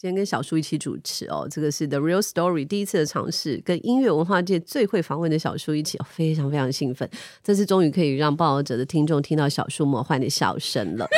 [0.00, 7.10] 今天跟小树一起主持哦，这个是 The Real Story 第一次的尝试，跟音乐文化界最会访问的小树一起，非常非常兴奋，
[7.42, 11.08] 这次终于可以让报道者的听众听到小树魔幻的笑声了。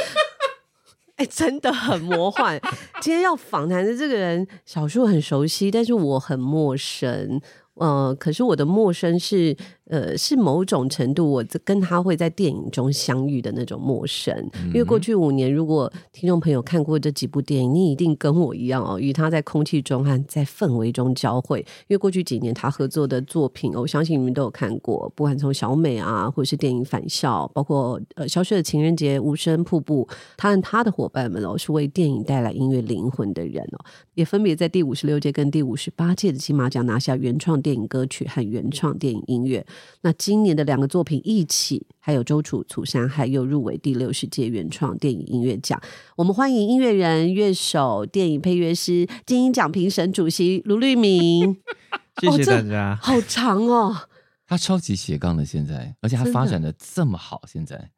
[1.16, 2.58] 哎，真的很魔幻。
[3.02, 7.38] 今天要访谈的这个人，小树很熟悉，但是我很陌生。
[7.74, 9.54] 呃，可是我的陌生是。
[9.90, 14.32] 呃，是某种程度，我跟他会在电影中相遇的那种陌生。
[14.68, 21.58] 因为过去五年，如果听众朋友看过这几部电影，你一定跟我一样哦，与他在空气中和在氛围中交汇。
[21.88, 39.66] 因为过去几年他合作的作品，我相信你们都有看过，不管从小美啊，或者是电影《返校》，包括呃《消失的情人节》、《无声瀑布》，他和他的伙伴们哦，是为电影带来音乐灵魂的人哦，也分别在第五十六届跟第五十八届的金马奖拿下原创电影歌曲和原创电影音乐。
[40.02, 45.80] 那今年的两个作品一起，还有周楚楚山海又入围第六十届原创电影音乐奖。
[46.16, 51.56] 我们欢迎音乐人、乐手、电影配乐师、金鹰奖评审主席卢律明。
[52.20, 52.92] 谢谢大家。
[52.92, 53.96] 哦、好长哦，
[54.46, 57.42] 他超级斜杠的，现在，而且他发展的这么好。
[57.46, 57.90] 现在，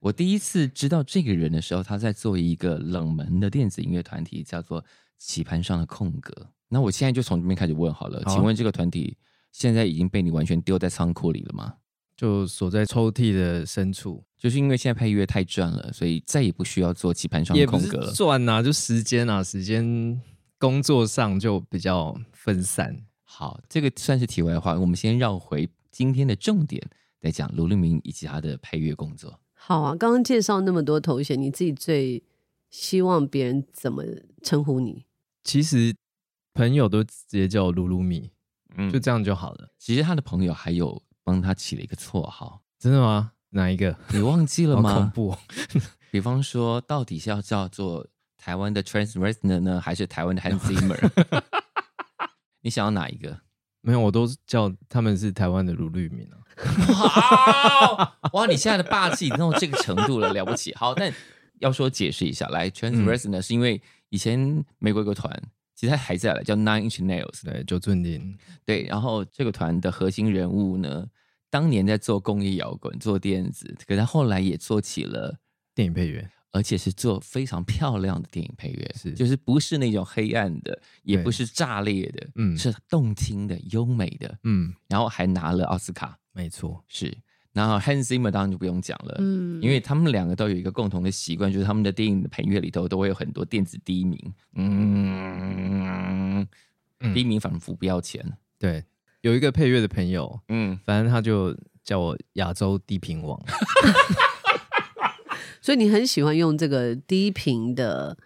[0.00, 4.82] 我第一次知道这个人的时候，他在做一个冷门的电子音乐团体，叫做
[5.18, 6.32] 《棋盘上的空格》。
[6.68, 9.16] 那我现在就从这边开始问好了，请问这个团体？
[9.52, 11.74] 现在已经被你完全丢在仓库里了吗？
[12.16, 18.12] 就锁在抽屉的深处，就是因为现在配乐太赚了，所以再也不需要做棋盘上的空格了。
[18.12, 20.20] 赚啊，就时间啊，时间
[20.58, 22.94] 工作上就比较分散。
[23.22, 24.78] 好，这个算是题外话。
[24.78, 26.86] 我们先绕回今天的重点
[27.20, 29.40] 来讲卢立明以及他的配乐工作。
[29.54, 32.22] 好啊，刚刚介绍那么多头衔，你自己最
[32.68, 34.04] 希望别人怎么
[34.42, 35.06] 称呼你？
[35.42, 35.94] 其实
[36.52, 38.30] 朋友都直接叫我卢卢米。
[38.76, 39.68] 嗯，就这样就好了。
[39.78, 43.32] 其实他的朋友还有帮他起了一个绰号，真的吗？
[43.50, 43.96] 哪一个？
[44.10, 44.94] 你忘记了吗？
[44.94, 45.36] 恐怖。
[46.10, 51.42] 比方说，到底是要叫做台湾的 Trent Reznor 呢，还是台湾的 Hans Zimmer？
[52.62, 53.40] 你想要哪一个？
[53.80, 56.38] 没有，我都叫他们是台湾的卢律民啊。
[56.94, 60.74] 好哇，你现在的霸气已经到这个程度了，了不起。
[60.74, 61.12] 好，但
[61.58, 65.42] 要说解释一下，来 Trent Reznor 呢，是因为以前美国有个团。
[65.80, 68.36] 其实他还在了，叫 Nine Inch Nails，对，九寸钉，
[68.66, 68.82] 对。
[68.82, 71.06] 然后这个团的核心人物呢，
[71.48, 75.34] 当年在做工业摇滚、做电子，可是他后来也做起了
[75.74, 84.74] 电影配乐，而且是做非常漂亮的电影配乐，是，就是不是那种黑暗的，也不是炸裂的，嗯，是动听的、优美的，嗯。
[84.86, 87.16] 然后还拿了奥斯卡，没错，是。
[87.52, 96.46] 然后 Hans Zimmer 当然就不用讲了，嗯，因为他们两个都有一个共同的习惯，就是他们的电影的配乐里头都会有很多电子低鸣，嗯，
[97.12, 98.24] 低鸣仿佛不要钱。
[98.56, 98.84] 对，
[99.22, 101.52] 有一个配乐的朋友，嗯，反正他就
[101.82, 103.36] 叫我亚洲低频王，
[105.60, 108.16] 所以你很喜欢用这个低频的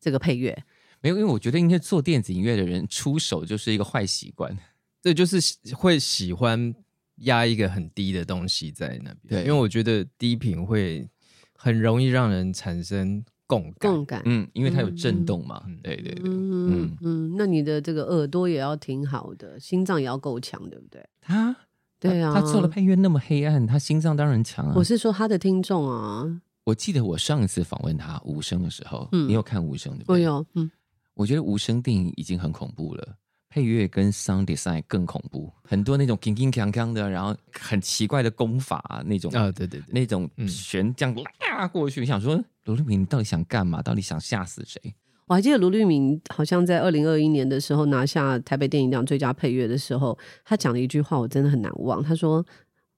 [0.00, 0.64] 这个配乐？
[1.02, 4.56] 没有，因为我觉得应该做电子音乐的人出手就是一个坏习惯，
[5.02, 5.38] 这就是
[5.74, 6.74] 会喜欢。
[7.20, 11.08] 压一个很低的东西在那边，对，因为我觉得低频会
[11.54, 21.04] 很容易让人产生共感，共感，嗯，因为它有震动嘛，嗯、对对对，嗯嗯，嗯，那你的这个耳朵也要挺好的，心脏也要够强，对不对？
[21.20, 21.54] 他，
[21.98, 24.72] 对啊，他做的配乐那么黑暗，他心脏当然强啊。
[24.76, 30.14] 我是说他的听众啊，我记得我上一次访问他无声的时候，嗯，你有看无声对不对？
[30.14, 30.70] 我有，嗯，
[31.14, 33.16] 我觉得无声电影已经很恐怖了。
[33.50, 43.82] 配乐跟 sound design 更恐怖，很多那种铿铿锵锵的，然后很奇怪的功法、啊、那种啊，对对对，那种旋这样拉过去，嗯、想说卢律明你到底想干嘛？
[43.82, 44.94] 到底想吓死谁？
[45.26, 52.02] 我还记得卢律明好像在二零二一年的时候拿下台北电影奖最佳配乐的时候，他讲了一句话，我真的很难忘。
[52.02, 52.44] 他说：“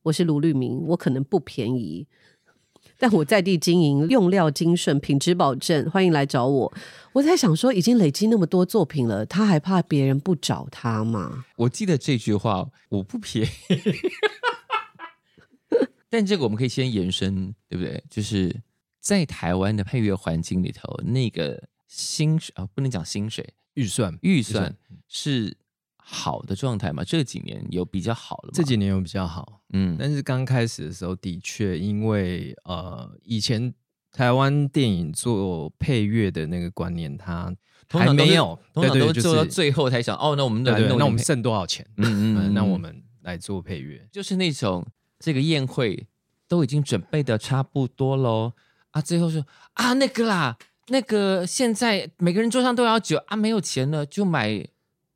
[0.04, 2.06] 我是卢律明，我可能不便宜。”
[3.02, 6.72] 但我在地经营，用料精顺，品质保证，欢迎来找我。
[7.12, 11.44] 我在想说，已经累积那么多作品了，他还怕别人不找他吗？
[11.56, 13.50] 我记得这句话，我不便宜。
[16.08, 18.04] 但这个我们可以先延伸，对不对？
[18.08, 18.62] 就是
[19.00, 24.76] 在台湾的配乐环境里头，那个薪水啊，不能讲薪水，预算，预算
[25.08, 25.56] 是。
[26.04, 28.50] 好的状态嘛，这几年有比较好了吗？
[28.52, 33.72] 这几年有比较好，嗯，但是刚开始的时候，的确因为呃，以前
[34.10, 37.54] 台湾电影做配乐的那个观念，它
[37.88, 41.86] 还没有，通常都做到最后才想，哦，那我们那那我们剩多少钱？
[41.96, 44.86] 嗯 嗯，那我们来做配乐，就是那种
[45.18, 46.06] 这个宴会
[46.48, 48.52] 都已经准备的差不多喽，
[48.90, 50.58] 啊，最后说啊那个啦，
[50.88, 54.66] 那个现在每个人桌上都要酒啊，没有钱了就买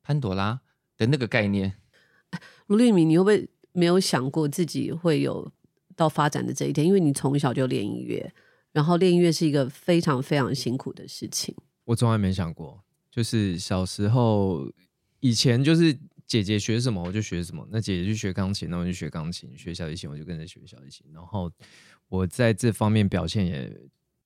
[0.02, 0.60] 潘朵拉
[0.96, 1.74] 的那个概念。
[2.66, 5.52] 卢丽敏，你会不会没有想过自己会有
[5.94, 6.86] 到发展的这一天？
[6.86, 8.32] 因为你从小就练音乐，
[8.72, 11.54] 然后练音乐是一个非常非常辛苦的事情。
[11.84, 14.70] 我从来没想过，就是小时候
[15.20, 15.96] 以前就是
[16.26, 21.06] 姐姐学什么我就学什么，那姐姐去学钢琴，那我就学钢琴；学小提琴我就跟着学小提琴。
[21.12, 21.50] 然后
[22.08, 23.72] 我在这方面表现也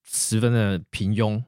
[0.02, 1.42] 十分的平庸，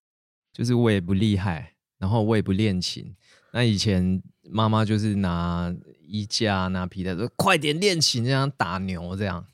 [0.52, 3.16] 就是我也不厉害，然后我也不练琴。
[3.52, 5.74] 那以前妈妈就是拿
[6.06, 9.44] 衣架、拿皮带说：“快点练琴，这样打牛这样。”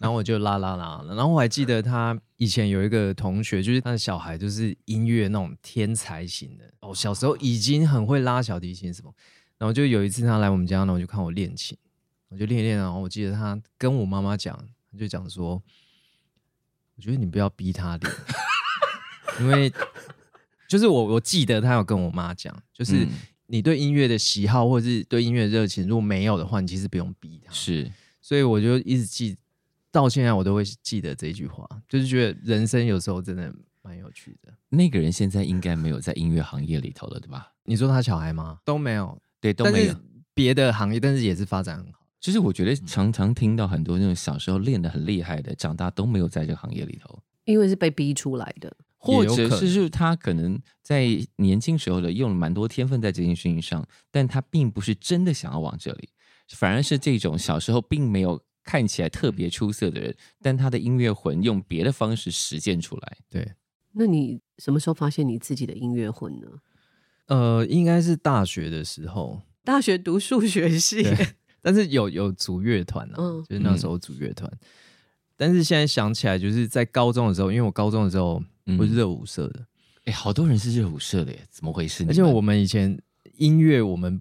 [0.00, 1.02] 然后我就拉拉拉。
[1.08, 6.94] 然后我还记得他以前有一个同学，就是他的小孩，就是音乐那种天才型的哦。
[6.94, 9.12] 小时候已经很会拉小提琴什么。
[9.58, 11.76] 然后就有一次他来我们家，然后就看我练琴，
[12.28, 12.78] 我就练练。
[12.78, 14.56] 然后我记得他跟我妈妈讲，
[14.96, 15.60] 就讲说
[16.96, 18.14] ：“我觉得你不要逼他练，
[19.40, 19.72] 因为
[20.68, 23.06] 就是我我记得他有跟我妈讲，就是。
[23.48, 27.52] 嗯”你对音乐的喜好，或者是对音乐的热情，如果没有的话，你其实不用逼他。
[27.52, 27.90] 是，
[28.20, 29.36] 所以我就一直记，
[29.90, 33.52] 到现在我都会记得这句话，就是觉得人生有时候真的
[33.82, 34.52] 蛮有趣的。
[34.68, 37.52] 那个人现在应该没有在音乐行业里头了，对吧？
[37.64, 38.58] 你说他小孩吗？
[38.64, 39.94] 都没有，对，都没有
[40.34, 41.98] 别的行业，但是也是发展很好。
[42.20, 48.76] 就是我觉得常常听到很多那种小时候练得很厉害的，长大都没有在这个行业里头，因为是被逼出来的。
[48.98, 51.06] 或者是是他可能在
[51.36, 56.08] 年轻时候的用了蛮多天分在这件事情上，但他并不是真的想要往这里，
[56.48, 63.16] 反而是这种小时候并没有看起来特别出色的人，但他的音乐魂用别的方式实践出来。
[63.30, 63.52] 对，
[63.92, 66.46] 那你什么时候发现你自己的音乐魂呢？
[67.26, 71.04] 呃，应该是大学的时候，大学读数学系，
[71.62, 74.50] 但是有有组乐团啊，嗯、就是那时候组乐团。
[74.50, 74.58] 嗯、
[75.38, 78.42] 但是现在想起来，就是在高中的时候，因为我高中的时候。
[78.78, 79.60] 我是热舞社的，
[80.00, 82.04] 哎、欸，好多人是热舞社的耶，怎么回事？
[82.06, 83.00] 而且我们以前
[83.38, 84.20] 音乐，我们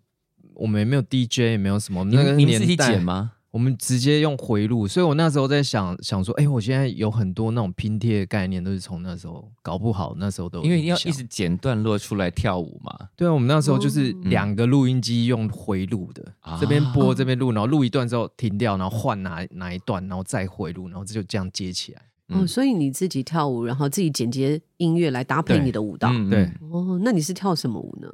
[0.53, 3.33] 我们也没有 DJ，也没有什么，那个年代你们自己剪吗？
[3.57, 12.95] 我们直接用回录，所以我那时候在想想说，哎、欸，我现在有很多那种拼贴的概念，都是从那时候搞不好，那时候都因为要一直剪段落出来跳舞嘛。
[13.15, 22.01] 对啊，我们那时候就是两个录音机用回录的，嗯、这边播这边录，然后录一段之后停掉，然后换哪哪一段，然后再回录，然后这就这样接起来。
[22.27, 26.11] 哦，所以你自己跳舞，然后自己剪接音乐来搭配你的舞蹈。
[26.29, 28.07] 对，哦，那你是跳什么舞呢？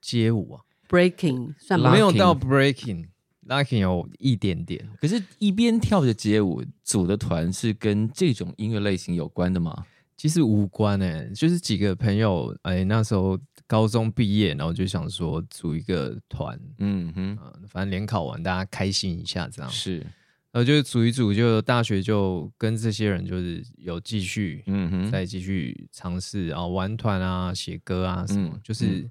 [0.00, 1.92] 街舞啊，breaking 算吗？
[1.92, 2.34] 没有到
[3.48, 4.86] breaking，locking 有一点点。
[5.00, 9.86] 可是，一边跳着街舞组的团是跟这种音乐类型有关的吗？
[10.16, 19.98] 其实无关诶、欸，就是几个朋友，哎，那时候高中毕业，然后就想说组一个团，嗯哼，反正联考完大家开心一下，这样是。
[20.50, 29.08] 然后就组一组，就大学就跟这些人就是有继续，嗯哼，再继续尝试，啊玩团啊、写歌啊什么，嗯、就是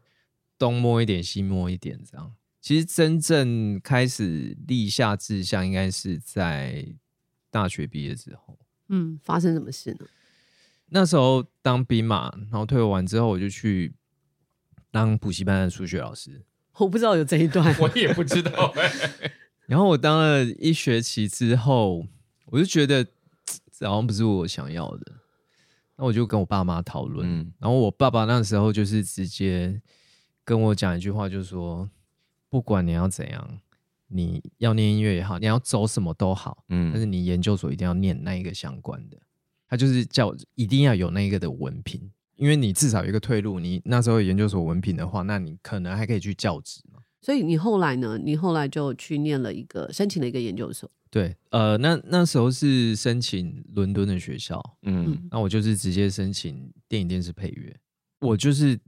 [0.57, 2.33] 东摸一点、西摸一点这样。
[2.67, 6.85] 其实真正开始立下志向，应该是在
[7.49, 8.59] 大学毕业之后。
[8.89, 10.05] 嗯，发生什么事呢？
[10.87, 13.95] 那时候当兵嘛，然后退伍完之后，我就去
[14.91, 16.43] 当补习班的数学老师。
[16.73, 19.31] 我不知道有这一段，我也不知道、欸。
[19.67, 22.05] 然后我当了一学期之后，
[22.47, 23.01] 我就觉得
[23.71, 25.13] 这好像不是我想要的，
[25.95, 27.25] 那我就跟我爸妈讨论。
[27.25, 29.81] 嗯、然后我爸爸那时候就是直接
[30.43, 31.89] 跟我讲一句话，就是说，
[32.49, 33.59] 不管你要怎样，
[34.07, 39.17] 你要念音乐也好，你要走什么都好，嗯，但是你研究所一定要念那一个相关的。
[39.69, 43.59] 他就是叫一定要有那一个的文凭，因为你至少有一个退路。
[43.59, 47.01] 你那时候有研究所文凭的话，那你可能还可以去教职嘛。
[47.21, 48.17] 所以你后来呢？
[48.17, 50.89] 你后来就去念了一个，申请了一个研究所。
[51.09, 57.75] 对，呃，那那时候是申请伦敦的学校，嗯，那我就是直接申请电影电视配乐。
[58.21, 58.79] 我就是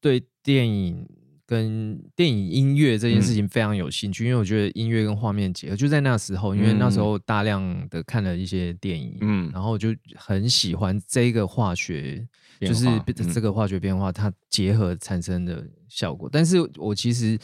[0.00, 1.08] 对电影
[1.50, 5.74] 跟电影音乐这件事情非常有兴趣，嗯、因为我觉得音乐跟画面结合。
[5.74, 12.24] 就在那时候，因为那时候大量的看了一些电影，嗯，然后就很喜欢这个化学，
[12.60, 12.86] 就是
[13.34, 16.28] 这个化学变化它结合产生的效果。
[16.30, 17.36] 但是我其实。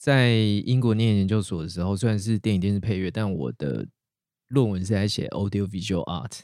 [0.00, 0.32] 在
[0.64, 3.86] 英国念研究所的时候，虽然是电影电视配乐，但我的
[4.48, 6.40] 论文是在写 audio visual art，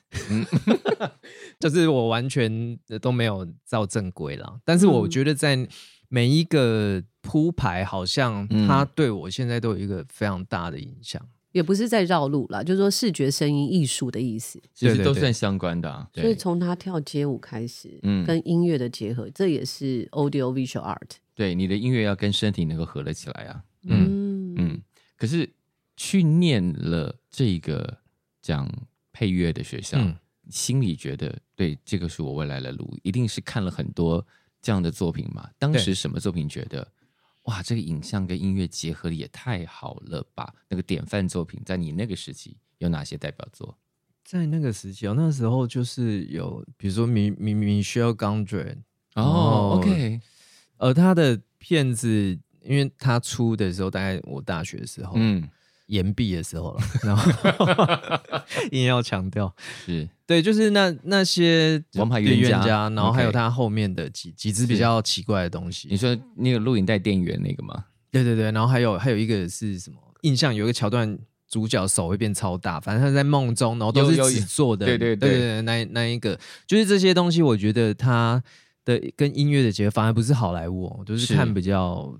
[1.59, 4.61] 就是我完全都没有照正规啦。
[4.63, 5.67] 但是我觉得在
[6.09, 11.21] 每一个铺排，好像它对我现在都有一个非常大的影响。
[11.53, 16.07] 也不是在绕路啦，就是说视觉、声音、艺术的意思，其实都算相关的啊。
[16.13, 21.13] 所以从他跳街舞开始，嗯，跟音乐的结合，这也是 audio visual art。
[21.35, 24.83] 对，你的音乐要跟身体能够合得起来啊，嗯嗯。
[25.17, 25.49] 可是
[25.97, 27.99] 去念了这个
[28.43, 28.71] 讲
[29.11, 30.15] 配乐的学校，嗯、
[30.51, 34.27] 心里觉得，对，这个是我未来的路，一定是看了很多
[34.67, 35.49] 这样的作品嘛？
[35.61, 36.91] 当时什么作品觉得，
[37.43, 40.53] 哇，这个影像跟音乐结合的也太好了吧？
[40.69, 43.79] 那个典范作品，在你那个时期有哪些代表作？
[44.25, 48.79] 在那个时期哦，那时候就是有，比如说米米米 Michel Gondry
[49.15, 50.21] 哦，OK，
[50.79, 55.49] 而他的片子，因为他出的时候大概我大学的时候，嗯。
[55.87, 57.31] 岩壁的时候了，然后
[58.73, 59.55] 硬要强调
[59.85, 65.88] 是对，就是那那些王牌冤家，然后还有他后面的几几只比较奇怪的东西。
[65.88, 67.85] 你说那个录影带电源那个吗？
[68.11, 69.97] 对对对，然后还有还有一个是什么？
[70.23, 71.16] 印象有一个桥段，
[71.49, 74.85] 主角手会变超大，反正他在梦中，然后都是纸做的。
[74.85, 78.42] 对对对对，那那一个就是这些东西，我觉得他
[78.85, 82.18] 的跟音乐的结合反而不是好莱坞哦，就是看比较。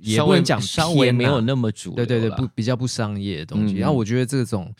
[0.00, 3.76] 也不能讲稍微没有那么主，对对对，不比较不商业的东西。
[3.76, 4.74] 然后我觉得这种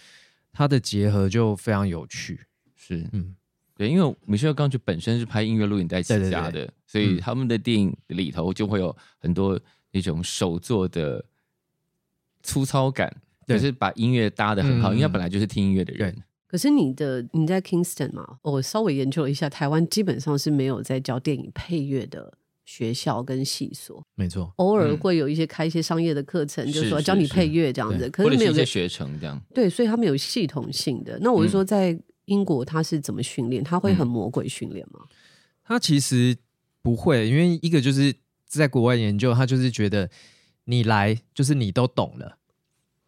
[0.53, 2.41] 它的结合就非常有趣，
[2.75, 3.07] 是。
[3.13, 3.37] 嗯，
[3.75, 9.61] 对，因为米歇尔刚就本身是拍音乐录影带起家的，所以他们的电影里头就会有很多
[9.93, 11.25] 那种手作的
[12.43, 13.15] 粗糙感，
[13.47, 16.17] 可是把音乐搭的很好，因为他本来就是听音乐的人。
[16.47, 22.39] 可是你的你在 Kingston 嘛，我稍微研究了一下，台湾基本上是没有在教电影配乐的。
[22.69, 29.41] 学校跟系所，没错，偶尔会有一些开一些商业的课程，就是说教你配乐这样子，可是没有一些学程这样。
[29.55, 31.19] 对，所以他们有系统性的。
[31.23, 33.65] 那我就说，在英国他是怎么训练？
[33.65, 35.01] 他会很魔鬼训练吗？
[35.65, 36.37] 他其实
[36.83, 38.15] 不会，因为一个就是
[38.47, 40.11] 在国外研究，他就是觉得
[40.65, 42.37] 你来就是你都懂了，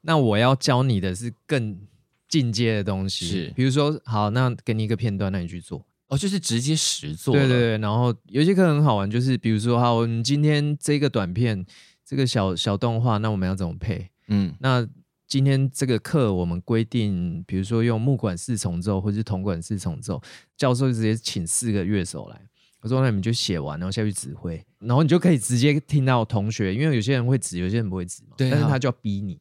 [0.00, 1.79] 那我要教你的是更
[2.26, 5.85] 进阶的东西，是比如说，好，那给你一个片段，那你去做。
[6.11, 7.33] 哦，就是直接实作。
[7.33, 11.64] 对对对，然后有些课很好玩，就是比如说，好，我们今天这个短片，
[12.05, 14.11] 这个小小动画，那我们要怎么配？
[14.26, 14.87] 嗯，那
[15.29, 20.21] 今天这个课我们规定，比如说用木管四重奏或者是铜管四重奏，
[20.57, 22.40] 教授就直接请四个乐手来，
[22.81, 29.40] 我说那你们就写完，然后下去指挥，然后你就可以直接听到同学，因为有些人会指，有些人不会指嘛，对啊，但是他就要逼你，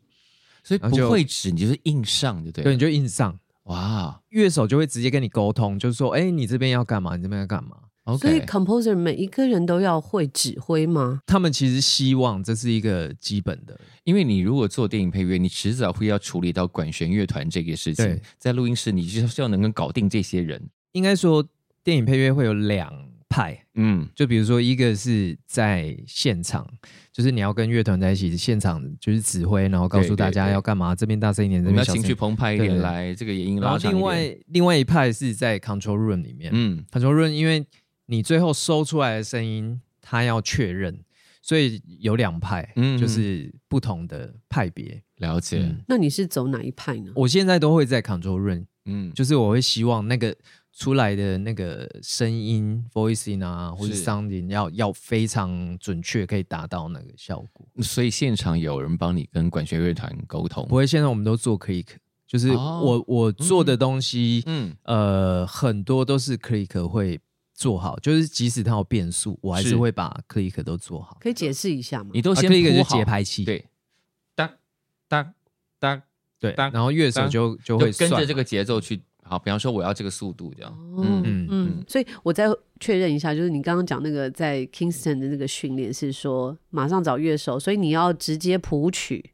[0.64, 3.40] 所以不会指，你就是硬上就对，对，你就硬上。
[3.70, 7.16] 哇，乐手就会直接跟你沟通，就是说，哎，你这边要干嘛？
[7.16, 8.18] 你这边要干嘛？Okay.
[8.18, 11.22] 所以，composer 每一个人都要会指挥吗？
[11.28, 18.20] 他们其实希望这是一个基本的，因为你如果做电影配乐，你迟早会要处理到管弦乐团这个事情。
[18.40, 20.70] 在录音室，你就是要能够搞定这些人。
[20.94, 21.46] 应该说，
[21.84, 23.09] 电影配乐会有两。
[23.30, 26.68] 派，嗯，就比如说一个是在现场，
[27.14, 33.62] 就是你要跟乐团在一起，现场就是指挥，然后告诉大家要干嘛，这边大声一点，这边情绪澎湃一点，来这个也音。
[33.62, 37.64] 然后另外另外一派是在 control room 里面，嗯，control room 因为
[38.08, 41.00] 你最后收出来的声音，他要确认，
[41.44, 45.04] 所以有两派，嗯，就是不同的派别。
[45.18, 45.76] 了解。
[45.88, 47.12] 那你是走哪一派呢？
[47.14, 50.36] 我现在都会在 control room，嗯，就是我会希望那个。
[50.80, 57.68] 出来的那个声音 voicing 啊，或者 sounding 要要非常准确，可以达到那个效果。
[57.84, 60.66] 所以现场有人帮你跟管弦乐团沟通？
[60.70, 61.86] 不会，现在我们都做 click，
[62.26, 67.20] 就是我、哦、我做的东西，嗯，呃，很多都是 click 会
[67.54, 71.18] 做好，就是即使它有变数，我还是会把 click 都做好。
[71.20, 72.12] 可以解释一下吗？
[72.14, 73.66] 你都先铺好节拍器，对，
[74.34, 74.50] 哒
[75.10, 75.34] 哒
[75.78, 76.04] 哒，
[76.40, 79.02] 对，然后乐手就就会跟着这个节奏去。
[79.30, 82.48] 好，比方说我要这个速度这样，嗯嗯嗯，所以我再
[82.80, 89.32] 确认一下，就是你刚刚讲那个在 Kingston 的那个训练是说马上找乐手，所以你要直接谱曲。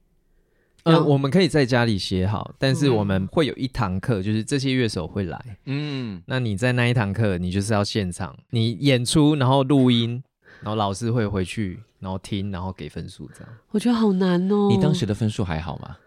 [0.84, 10.22] 嗯，我们可以在家里写好，但是我们会有一堂课，就是这些乐手会来，嗯，那你在那一堂课，你就是要现场，你演出，然后录音，
[10.62, 13.50] 然后老师会回去，然后听，然后给分数这样。
[13.72, 14.68] 我觉得好难哦。
[14.70, 15.98] 你当时的分数还好吗？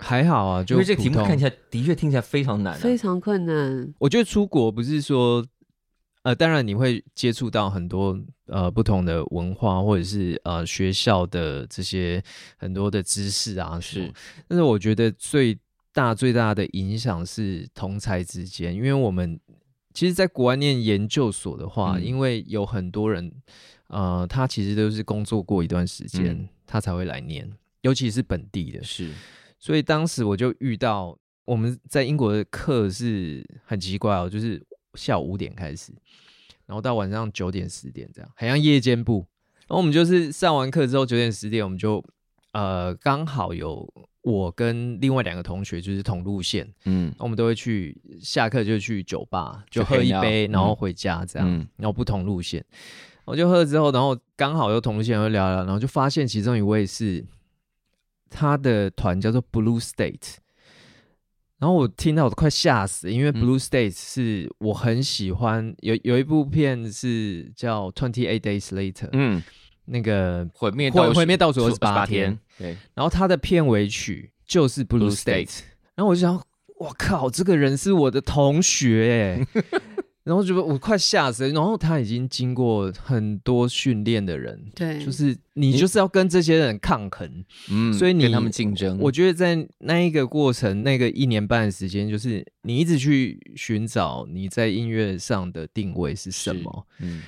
[0.00, 3.94] 还好啊，就因为这个题目看起来的确听起来非常难，啊，非常困难。
[3.98, 5.44] 我觉得出国不是说，
[6.22, 12.22] 呃，当然你会接触到很多呃不同的文化，或者是呃学校的这些
[12.56, 14.12] 很多的知识啊，是。
[14.46, 15.58] 但是我觉得最
[15.92, 19.38] 大最大的影响是同才之间，因为我们
[19.92, 23.32] 其实，在国外念研究所的话，嗯、因为有很多人，
[23.86, 27.48] 呃，他其实都是工作过一段时间，嗯、他才会来念，
[27.82, 29.12] 尤其是本地的，是。
[29.64, 35.90] 所以当时我就遇到我们在英国的课是很奇怪哦，就是下午五点开始，
[36.66, 39.26] 然后到晚上九点十点这样，很像夜间部。
[39.60, 42.04] 然后我们就是上完课之后九点十点，我们就
[42.52, 43.90] 呃刚好有
[44.20, 52.62] 我跟另外两个同学就是同路线，嗯，我们都会去下课就去酒吧就喝一杯，然后回家这样，嗯、然后不同路线，
[53.24, 57.24] 我就喝了之后，然后刚好又同路线，又聊聊，然后就发现其中一位是。
[58.30, 60.36] 他的团叫做 Blue State，
[61.58, 69.42] 然后我听到我都快吓死，因为 Blue States 是我很喜欢，嗯、有有一部片是叫 Twenty Eight Days Later，嗯，
[69.86, 75.60] 那个毁灭毁毁灭倒数二十八天，对，然后他的片尾曲就是 Blue, Blue States，
[75.94, 76.42] 然后我就想，
[76.78, 79.62] 我靠，这个人是我的同学哎。
[80.24, 88.98] 然后觉得我快吓死了，然后他已经经过很多训练的人，对，就是你就是要跟这些人抗衡，嗯，所以你跟他们竞争。
[88.98, 97.22] 我觉得在那一个过程，那个一年半的时间，就是你一直去寻找你在音乐上的定位是什么，嗯，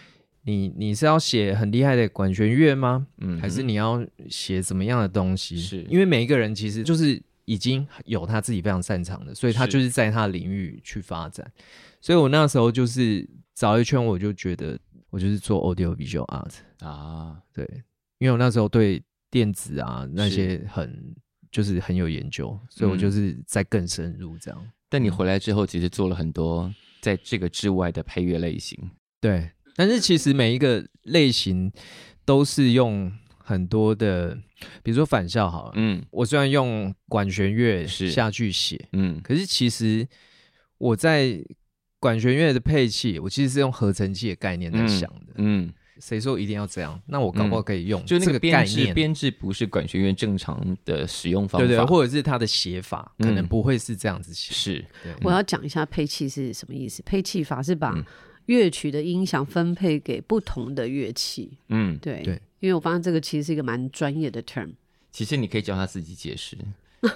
[0.45, 3.07] 你你是要写很厉害的管弦乐吗？
[3.19, 5.59] 嗯，还是你要写怎么样的东西？
[5.59, 11.51] 是因为每一个人其实就是已经有他自己非常擅长的，所以他就是在他的领域去发展。
[12.01, 16.53] 所以我那时候就是找一圈，我就觉得我就是做 audio visual art
[16.87, 17.65] 啊，对，
[18.19, 21.15] 因为我那时候对电子啊那些很
[21.51, 24.71] 就是很有研究，所以我就是在更深入这样。
[24.89, 28.79] 但你回来之后，其实做了很多在这个之外的配乐类型，
[29.21, 29.51] 对。
[29.75, 31.71] 但是其实每一个类型
[32.25, 34.39] 都是用很多的，
[34.83, 40.07] 比如说返校好了，嗯，我虽然用管弦乐下去写，嗯，可是其实
[40.79, 41.39] 我在
[41.99, 45.35] 管弦乐的配器，我其实是用合成器的概念在想的。
[45.37, 47.01] 嗯，谁、嗯、说一定要这样？
[47.07, 48.95] 那我搞不好可以用就那个概念。
[48.95, 54.53] 编制不是管弦乐正常的使用方法，对对，或者是它的写法、嗯、可能不会是这样子写。
[54.53, 57.03] 是，对我要讲一下配器是什么意思。
[57.05, 57.95] 配器法是把
[58.45, 61.59] 乐曲的音响分配给不同的乐器。
[61.69, 64.73] 嗯，对对，因为我发现这个其实是一个蛮专业的 term。
[65.11, 66.57] 其实你可以教他自己解释。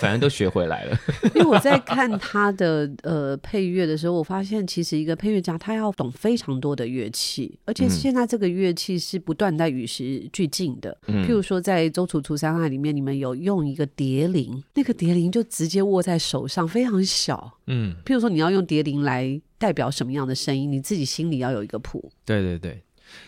[0.00, 0.98] 反正都学回来了。
[1.36, 10.96] 因为我在看他的呃配乐的时候，我发现其实一个配乐家他要懂非常多的乐器，而且现在这个乐器是不断在与时俱进的。
[11.06, 17.58] 嗯，譬如说在《周楚除三害》里面，你们有用一个蝶铃，那个蝶铃就直接握在手上，非常小。
[17.66, 22.10] 嗯，譬如说你要用蝶铃来代表什么样的声音，你自己心里要有一个谱。
[22.24, 22.82] 对对对，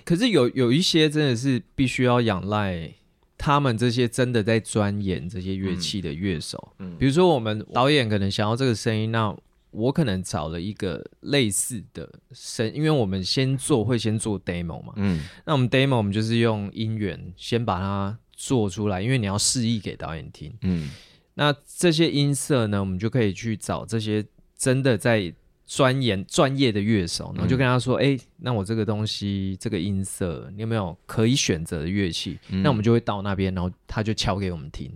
[0.04, 2.94] 可是有有一些真的是必须要仰赖。
[3.42, 9.34] 他们这些真的在钻研这些乐器的乐手，嗯，比如说我们导演可能想要这个声音，那
[9.70, 20.90] 我可能找了一个类似的声，因为我们先做会先做 demo 嘛，嗯，那我们 demo 我们就是用音源先把它做出来，因为你要示意给导演听，嗯，
[21.32, 24.22] 那这些音色呢，我们就可以去找这些
[24.54, 25.32] 真的在。
[25.70, 32.36] 专研专业的乐手，然后就跟他说：“哎、嗯欸，那我这个东西，这个音色，你有没有可以选择的乐器？
[32.48, 34.90] 嗯、那我们就会到那边，然后他就敲给我们听。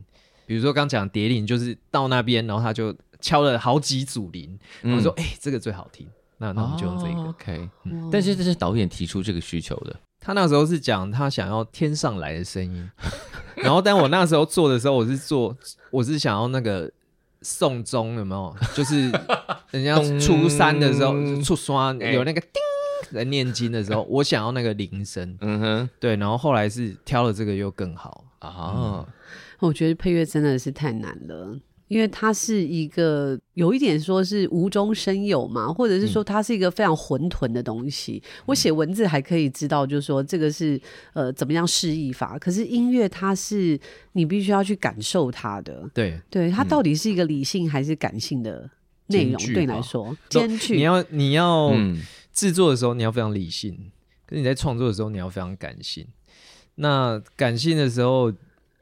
[0.47, 6.09] 比如说刚讲蝶铃，就是到那边，然后他就敲了好几组铃，然后说：‘哎、嗯欸，这个最好听。’
[6.39, 7.21] 那那我们就用这个。
[7.21, 9.95] 哦、OK，、嗯、但是这是导演提出这个需求的。
[10.19, 12.91] 他那时候是讲他想要天上来的声音，
[13.55, 15.57] 然后但我那时候做的时候，我是做，
[15.93, 16.91] 我是想要那个。”
[17.45, 18.55] 送钟有没有？
[18.75, 19.09] 就是
[19.71, 22.51] 人家初三的时候，初三有那个叮
[23.13, 25.37] 在念经的时候，我想要那个铃声。
[25.41, 26.17] 嗯哼，对。
[26.17, 29.07] 然后后来是挑了这个又更好啊。
[29.61, 31.57] 我觉得配乐真的是太难了。
[31.89, 38.23] 因为它是一个有一点说是无中生有嘛，或者是说它是一个非常混沌的东西。
[38.25, 40.81] 嗯、我写文字还可以知道，就是说这个是
[41.13, 42.39] 呃怎么样示意法。
[42.39, 43.79] 可是音乐它是
[44.13, 48.69] 你必须要去感受它的，对对，它到底是一个理性还是感性的
[49.09, 49.37] 内容？
[49.53, 50.77] 对你来说，兼具。
[50.77, 51.71] 你要你要
[52.33, 53.93] 制作的时候你要非常理性，
[54.27, 56.07] 可是你在创作的时候你要非常感性。
[56.77, 58.33] 那感性的时候，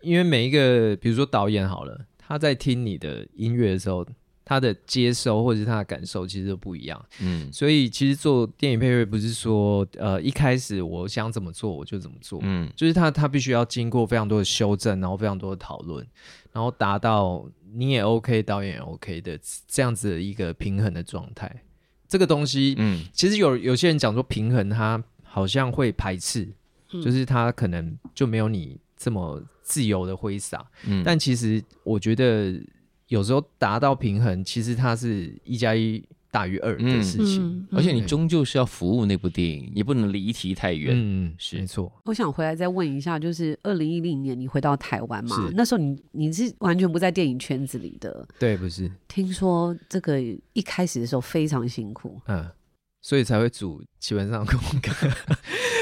[0.01, 2.07] 因为每一个比如说导演好了。
[2.33, 4.07] 他在听你的音乐的时候，
[4.42, 7.05] 他的接收或者是他的感受其实都不一样。
[7.21, 12.40] 嗯，所以其实做电影配乐不是说，呃，一开始我想怎么做我就怎么做。
[12.42, 16.07] 嗯，就是他他必须要经过非常多的修正，然后非常多的讨论，
[16.53, 21.55] 然后达到你也 OK，导演也 OK 的这样子的一个平衡的状态。
[22.09, 26.49] 这个东西，嗯，其实有有些人讲说平衡，他好像会排斥，
[26.95, 29.42] 嗯，就是他可能就没有你这么。
[29.62, 32.61] 自由的挥洒，嗯，但其实我觉得
[33.09, 40.94] 有时候达到平衡，其实它是一加一大于二的事情，嗯嗯、而且你终究是要服务那部电影，也不能离题太远。
[40.96, 41.92] 嗯，是没错。
[42.05, 45.51] 我想回来再问一下，就是二零一零年你回到台湾嘛？
[45.55, 48.90] 那时候你你是完全不在电影圈子里的，对，不是？
[49.09, 50.20] 听说这个
[50.53, 52.51] 一开始的时候非常辛苦，嗯。
[53.05, 54.88] 所以才会组基本上空格，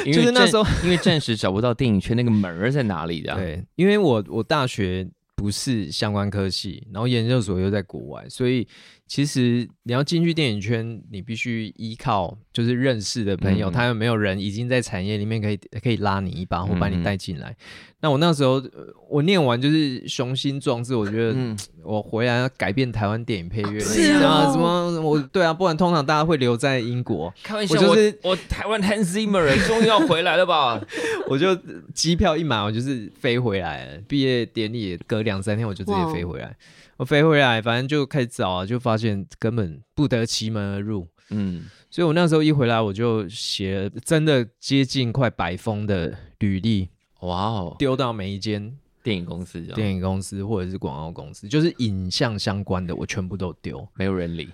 [0.05, 3.35] 就是那时候因为暂时找不到电影圈那个门儿在哪里的。
[3.35, 8.67] 对，因为我我大学不是相关科系，然后研究所又在国外，所以
[9.11, 17.51] 其实你要进去电影圈，你必须依靠就是认识的朋友，嗯、他有没有人已经在产业里面可以可以拉你一把或把你带进来。
[17.51, 17.57] 嗯、
[18.03, 18.63] 那我那时候
[19.09, 30.81] 我念完就是雄心壮志，我觉得嗯 我回来要改变台湾电影配乐，是啊，哦什么我对啊，不然通常大家会留在英国， 开玩笑，我就是我台湾 Hans Zimmer 终于要回来了吧？
[31.27, 31.53] 我就
[31.93, 34.01] 机票一买，我就是飞回来了。
[34.07, 36.57] 毕业典礼隔两三天，我就直接飞回来。
[37.01, 41.09] 我飞回来，反正就开始找啊，就发现根本不得其门而入。
[41.31, 53.89] 嗯，所以我那时候一回来，我就写了真的接近快百封的履历，哇哦，丢到每一间电影公司电影公司或者是广告公司，就是影像相关的，我全部都丢。
[53.95, 54.51] 没有人理，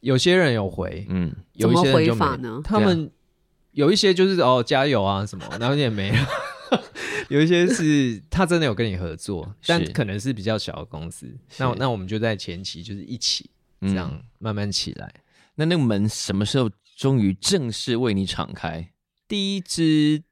[0.00, 3.10] 有些人有回，嗯，有一些人就没怎么回法呢他们
[3.70, 6.14] 有一些就是哦加油啊什么，然后也没有。
[7.28, 11.26] 有一些是他真的有跟你合作， 但可能是比较小的公司。
[11.58, 15.06] 那那我们就在前期就是一起这样慢慢起来。
[15.06, 15.22] 嗯、
[15.56, 18.90] 那那个门什么时候终于正式为你敞开？
[19.28, 20.22] 第一支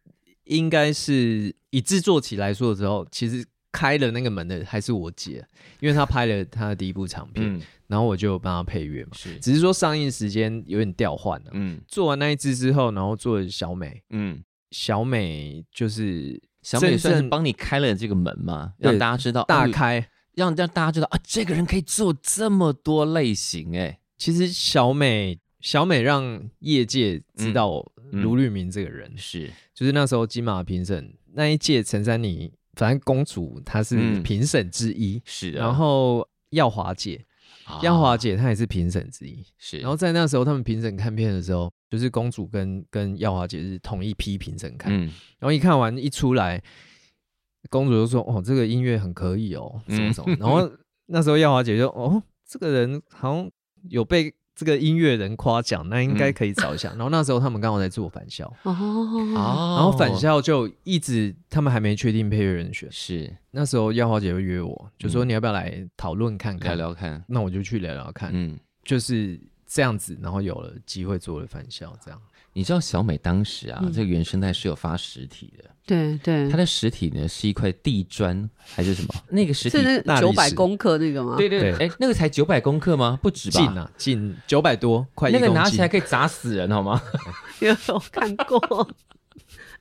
[0.44, 5.46] 应该是以制作起来说的时候，其实开了那个门的还是我姐，
[5.80, 9.10] 因为她拍了她的第一部长片，嗯、然后我就帮她配乐嘛。
[9.14, 11.50] 是，只是说上映时间有点调换了。
[11.52, 14.02] 嗯，做完那一支之后，然后做小美。
[14.10, 16.40] 嗯，小美就是。
[16.62, 23.98] 小美算是帮你开了这个门嘛，让大家知道大开，让让大家知道啊，这个人可以做这么多类型哎。
[24.18, 37.24] 其实小美小美让业界知道卢律明这个人是，就是那时候金马评审那一届陈珊妮，反正公主她是评审之一，是，然后耀华姐，
[37.82, 39.78] 耀华姐她也是评审之一，是。
[39.78, 41.72] 然后在那时候他们评审看片的时候。
[41.90, 44.96] 就是公主跟跟耀华姐是同一批评审看，
[45.40, 46.62] 然后一看完一出来，
[47.68, 50.70] 公主就说：“哦，这个音乐很可以哦，什么什么。”然后
[51.06, 53.50] 那时候耀华姐就：“哦，这个人好像
[53.88, 58.72] 有被这个音乐人夸奖，那应该可以找一下。”然后那时候他们刚好在做返校，哦，
[59.34, 63.36] 然后返校就一直他们还没确定配乐人选，是。
[63.50, 69.40] 那时候耀华姐就约我，就说：“你要不要来讨论看看，聊聊看？”那我就去聊聊看，嗯，就是。
[69.72, 72.20] 这样子，然后有了机会做了返校，这样。
[72.52, 76.50] 你知道小美当时啊，嗯、这个原生态是有发实体的，对对。
[76.50, 79.14] 它的实体呢是一块地砖还是什么？
[79.30, 81.36] 那个实体是那九百公克那个吗？
[81.38, 83.16] 对对对，哎，那个才九百公克吗？
[83.22, 83.60] 不止吧？
[83.60, 85.48] 近啊，近九百多，快一公斤。
[85.48, 87.00] 那个拿起来可以砸死人，好吗？
[87.60, 87.72] 有
[88.10, 88.88] 看过。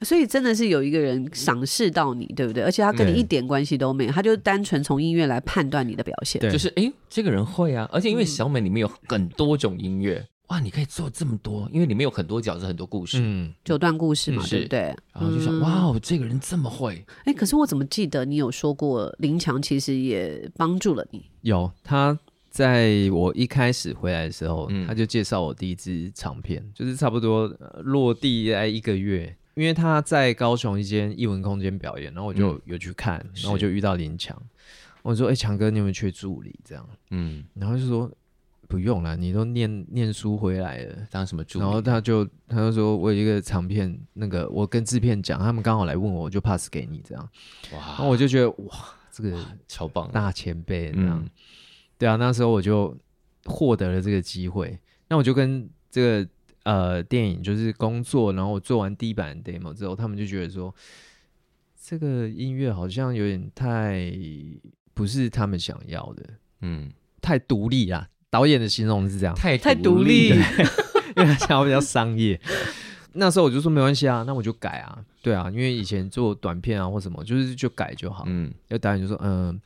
[0.01, 2.63] 所以真的是有一个人赏识到你，对不对？
[2.63, 6.39] 而且他跟你一点关系都没有，他就单纯从音乐来判断你的表现。
[6.39, 7.87] 对，就是哎，这个人会啊！
[7.91, 14.79] 而且因为小美里面有很多种音乐，哇，你可以做这么多，因为里面有很多角色、很多故事，嗯，九段故事嘛，对不对？
[15.13, 17.05] 然后就说哇哦，这个人这么会。
[17.25, 21.25] 哎，可是我怎么记得你有说过林强其实也帮助了你？
[21.41, 22.17] 有，他
[22.49, 27.47] 在我一开始回来的时候，他就介绍我第一支唱片，就是差不多
[27.83, 29.35] 落地来一个月。
[29.59, 34.41] 因为他在高雄一间艺文空间表演，然后我就有去看，嗯、然后我就遇到林强，
[35.01, 38.09] 我说：“哎、欸，强哥，你有没有缺助理？”这样，嗯，然后就说
[38.69, 47.03] ：“不用了，你都念念书回来了，当什么助理？”然后他就他就说：“我有一个长片，那个我跟制片讲，他们刚好来问我，我就 pass 给你。
[47.05, 47.29] 这样。”
[47.75, 48.77] 哇，然后我就觉得哇，
[49.11, 51.29] 这个超棒，大前辈这样，嗯、
[51.97, 52.97] 对啊，那时候我就
[53.43, 56.29] 获得了这个机会，那我就跟这个。
[56.63, 60.73] 呃，电影就是工作，然后我做完第一版 demo 之后，他们就觉得说，
[61.81, 64.11] 这个音乐好像有点太
[64.93, 66.23] 不是他们想要的，
[66.61, 66.91] 嗯，
[67.21, 68.09] 太独立啦。
[68.29, 70.29] 导演的形容是这样，太太独立，
[71.15, 72.39] 因为他想要比较商业。
[73.13, 78.25] 那时候我就说没关系啊，那我就改啊，对啊，因为以前做短片啊或什么，就是就改就好。
[78.27, 79.61] 嗯，有导演就说，嗯、呃，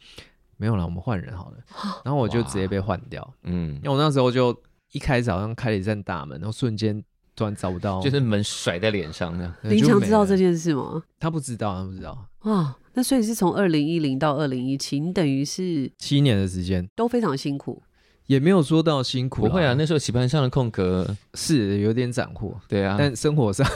[0.56, 1.58] 没有了，我们换人好了。
[2.06, 4.58] 然后我就直接被换掉，嗯，因为我那时候就。
[4.94, 7.04] 一开始好像开了一扇大门，然后瞬间
[7.36, 9.54] 突然找不到，就是门甩在脸上那样。
[9.64, 11.04] 林强知道这件事吗？
[11.20, 12.26] 他不知道，他不知道。
[12.44, 17.82] 哇，那所以是从二零一零到二零一七，你等于是七年的时间，都非常辛苦。
[18.28, 19.74] 也没有说到辛苦，不会啊。
[19.78, 22.96] 那时候棋盘上的空格是有点斩获，对啊。
[22.98, 23.68] 但生活上，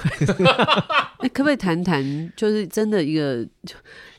[1.20, 3.46] 那，可不可以谈谈，就是真的一个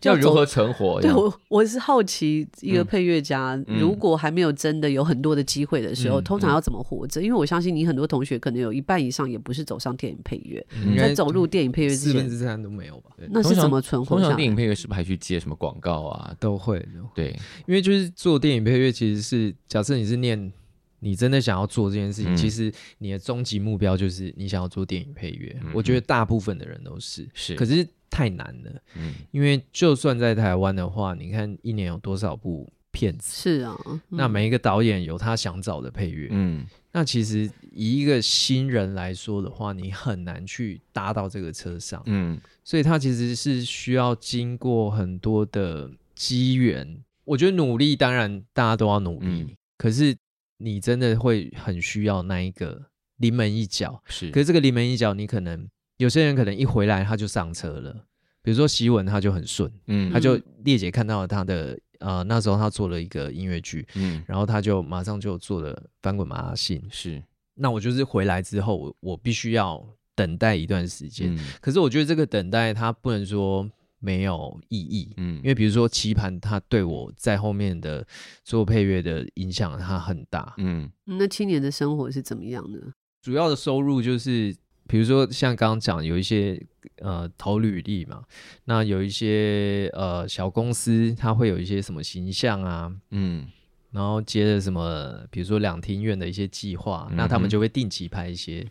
[0.02, 1.00] 要如何存活？
[1.00, 7.22] 对我，我是好奇，一个配乐家，如果还没有真的有很多的机会的时候，通常要怎么活着？
[7.22, 10.64] 因为我相信你很多同学可能有一半以上也不是走上电影配乐，
[10.98, 13.12] 在走入电影配乐之前，四分之三都没有吧？
[13.30, 14.16] 那是怎么存活？
[14.16, 16.34] 通常电影配乐是不是还去接什么广告啊？
[16.38, 17.34] 都会，对，
[17.66, 20.17] 因为就是做电影配乐，其实是假设你是。
[20.20, 20.52] 念，
[21.00, 25.56] 你真的想要做这件事情，嗯、其实你的终极目标就是你想要做电影配乐。
[25.62, 28.82] 嗯、我觉得大部分的人都是，是，可是太难了。
[28.96, 33.30] 嗯，因为就算在台湾的话，你看一年有多少部片子。
[33.42, 47.04] 是啊，嗯、那每一个导演有他想找的配乐，嗯，那其实以一个新人来说的话，你很难去搭到这个车上，嗯，所以他其实是需要经过很多的机缘。
[47.24, 50.14] 我觉得努力当然大家都要努力，嗯、可是
[50.58, 52.84] 你真的会很需要那一个
[53.16, 54.02] 临门一脚。
[54.04, 58.04] 是，可是这个临门一脚，你可能有些人可能一回来他就上车了。
[58.42, 67.22] 比如说席文，他就很顺，嗯，他就列姐看到了他的，呃，那时候他做了一个音乐剧，嗯，然后他就马上就做了翻滚马拉信，是。
[67.54, 78.06] 那我就是回来之后，我我必须要等待一段时间，嗯，可是我觉得这个等待他不能说没有意义，嗯，因为比如说棋盘，它对我在后面的
[78.44, 82.80] 做配乐的影响它很大，嗯，那七年的生活是怎么样的？
[83.22, 84.56] 主要的收入就是。
[84.90, 86.58] 比如说像刚刚讲有一些
[87.02, 88.22] 呃投履历嘛，
[88.64, 93.46] 那有一些呃小公司，它会有一些什么形象啊，嗯，
[93.90, 98.66] 然后接着什么，比如说两厅院的一些计划，嗯、那他们就会定期拍一些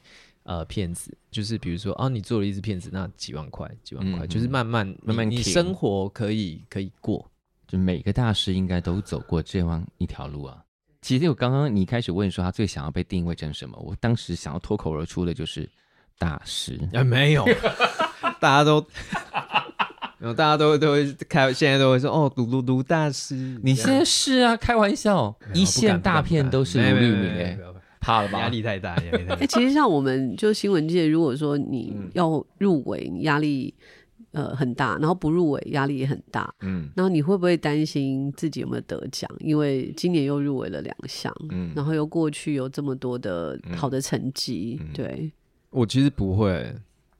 [0.47, 7.29] 呃骗子，就是比如说啊，你做了一支骗子，那几万块，几万块，嗯、就是慢慢慢慢你生活可以可以过，
[7.67, 10.57] 就每个大师应该都走过这样一条路啊。
[11.03, 15.69] 其实我刚刚你开始问说他最想要被定位成什么，我当时想要脱口而出的就是。
[16.19, 17.45] 大师啊， 没有，
[18.39, 18.83] 大家都，
[20.17, 27.59] 然后大家都都会开，现在都会说哦，卢卢卢大师，你现在是啊，开玩笑，一线大片都是卢律铭哎，
[27.99, 28.39] 怕了吧？
[28.39, 29.45] 压力太大，压力太大。
[29.47, 33.73] 其实像我们就新闻界，如果说你要入围，你压力
[34.31, 39.29] 呃很大，然后不入围压力也很大，嗯，然后你会不会担心自己有没有得奖？
[39.39, 45.31] 因为今年又入围了两项，嗯，然后又过去有这么多的好的成绩，对。
[45.69, 46.73] 我其实不会，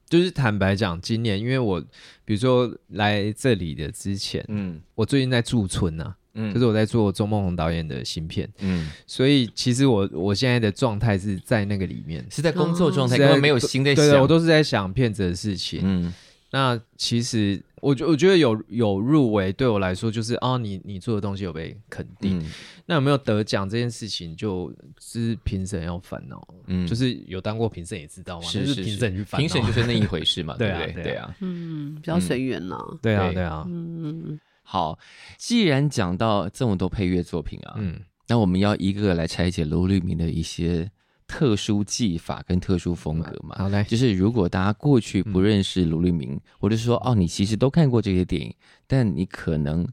[0.08, 1.84] 就是坦白讲，今年因为我
[2.24, 16.14] 比如说来这里的之前，嗯，我最近在驻村啊，嗯，就是我在做周梦红导演的新片，嗯，所以其实我我现在的状态是在那个里面，是在工作状态，根本没有新的想，对，我都是在想片子的事情，嗯。
[16.50, 22.40] 那其实，我觉我觉得有有入围对我来说，就是啊，你你做的东西有被肯定。
[22.40, 22.50] 嗯、
[22.86, 26.42] 那有没有得奖这件事情，就是评审要烦恼。
[26.68, 31.04] 嗯，就是有当过评审也知道嘛，是是是，评审去烦恼，评审就是那一回事嘛， 对不对？
[31.04, 32.98] 对啊，嗯，比较随缘了。
[33.02, 33.66] 对啊，对啊。
[33.68, 35.00] 嗯，好，
[35.38, 40.92] 既然讲到这么多配乐作品啊，嗯，那我们要一个个来拆解卢律明的一些。
[41.30, 43.84] 特殊技法跟特殊风格嘛，好嘞。
[43.84, 48.56] 就是如果大家过去不认识卢律铭，嗯、或者是说哦，你其实都看过这些电影，
[48.88, 49.86] 但你可能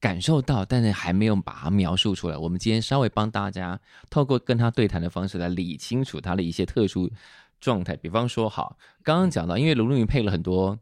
[0.00, 2.38] 感受到，但是还没有把它描述出来。
[2.38, 7.10] 我们今天稍微帮大家透过跟他对谈的方式来理清楚他的一些特殊
[7.60, 7.94] 状态。
[7.94, 10.78] 比方说，好，刚刚讲到，因为卢律明配了很多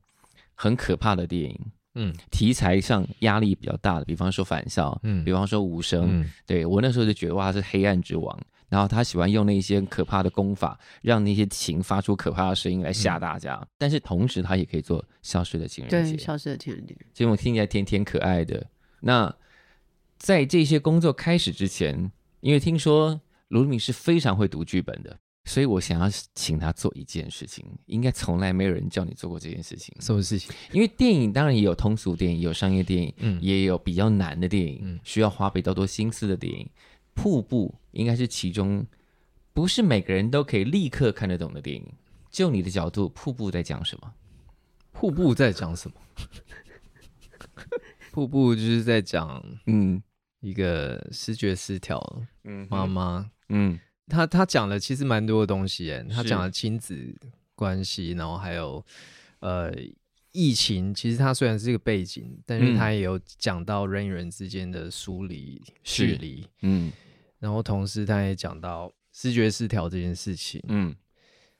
[0.54, 1.60] 很可怕的电影，
[1.94, 8.38] 嗯，题材上压力比较大的，比方说返校，嗯，比方说无声，嗯、对我那时候就觉得哇，他是黑暗之王。
[8.68, 13.56] 然后他喜欢用那些可怕的功法，让那些琴发出可怕的声音来吓大家。
[13.56, 16.12] 嗯、但是同时，他也可以做消失的情人节。
[16.12, 16.96] 对，消失的情人节。
[17.12, 18.64] 这种听起来甜甜可爱的。
[19.00, 19.34] 那
[20.18, 25.18] 在这些工作开始之前，因为听说卢敏是非常会读剧本的，
[25.50, 29.92] 所以我想要请他做一件事情，应该从来没有人叫你做过这件事情。
[29.98, 30.54] 什么事情？
[30.70, 36.70] 因为电影当然也有通俗电影，有商业电影，嗯，也有比较难的电影，嗯，需要花比较多心思的电影。
[37.14, 38.86] 瀑布应该是其中，
[39.52, 41.84] 不是每个人都可以立刻看得懂的电影。
[42.30, 44.14] 就你的角度，瀑布在讲什么？
[44.92, 45.96] 瀑布在讲什么？
[48.12, 50.00] 瀑布就是在讲，嗯，
[50.38, 52.00] 一个视觉失调，
[52.44, 53.76] 嗯，妈妈，嗯，
[54.10, 57.14] 他他讲了其实蛮多的东西，耶，他讲了亲子
[57.54, 58.84] 关系，然后还有
[59.38, 59.72] 呃
[60.32, 60.92] 疫情。
[60.92, 66.90] 其实他虽然是一个背景，但是他也有讲到人与人之间的疏离、距离，嗯。
[67.38, 70.62] 然后同时，他也讲到视觉失调这件事情。
[70.68, 70.94] 嗯，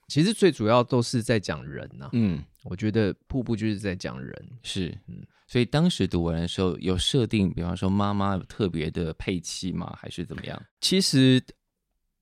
[0.08, 2.10] 其实最主要都是在讲人呐、啊。
[2.12, 4.50] 嗯，我觉得瀑布就是在讲人。
[4.62, 9.96] 是，嗯，所以当时读完的时候有设定，比方说妈妈有特别的配器吗？
[9.98, 10.62] 还是怎么样？
[10.82, 11.42] 其实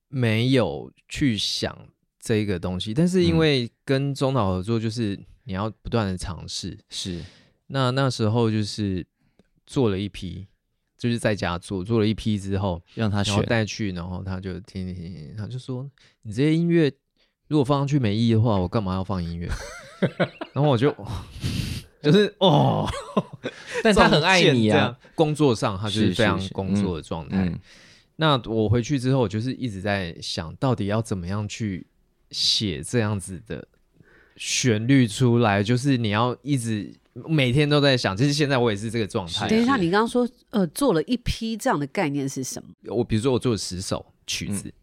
[0.09, 1.75] 没有去想
[2.19, 6.77] 这个东西，但是因为跟中岛合作，就是你要不断的尝试。
[6.89, 7.23] 是，
[7.67, 9.05] 那那时候就是
[9.65, 10.45] 做了一批。
[10.97, 15.89] 就是在家做做了一批之后，让他选带去，然后他就听听听，他就说
[16.23, 16.91] ：“你这些音乐
[17.47, 19.47] 如果放上去没意义的话，我干嘛要放音乐？”
[20.51, 20.93] 然后我就
[22.03, 22.85] 就是哦，
[23.81, 24.93] 但他很爱你啊。
[25.15, 27.45] 工作上他就是非常工作的状态。
[27.45, 27.59] 嗯嗯、
[28.21, 31.87] 那我回去之后，我就是一直在想到底要怎么样去
[32.31, 33.65] 写这样子的
[34.35, 38.17] 旋律出来，就是你要一直每天都在想。
[38.17, 39.47] 其实现在我也是这个状态。
[39.47, 42.69] 等一下，你刚刚说呃做了一批这样的概念是什么？
[42.93, 44.73] 我比如说我做了十首曲子，嗯、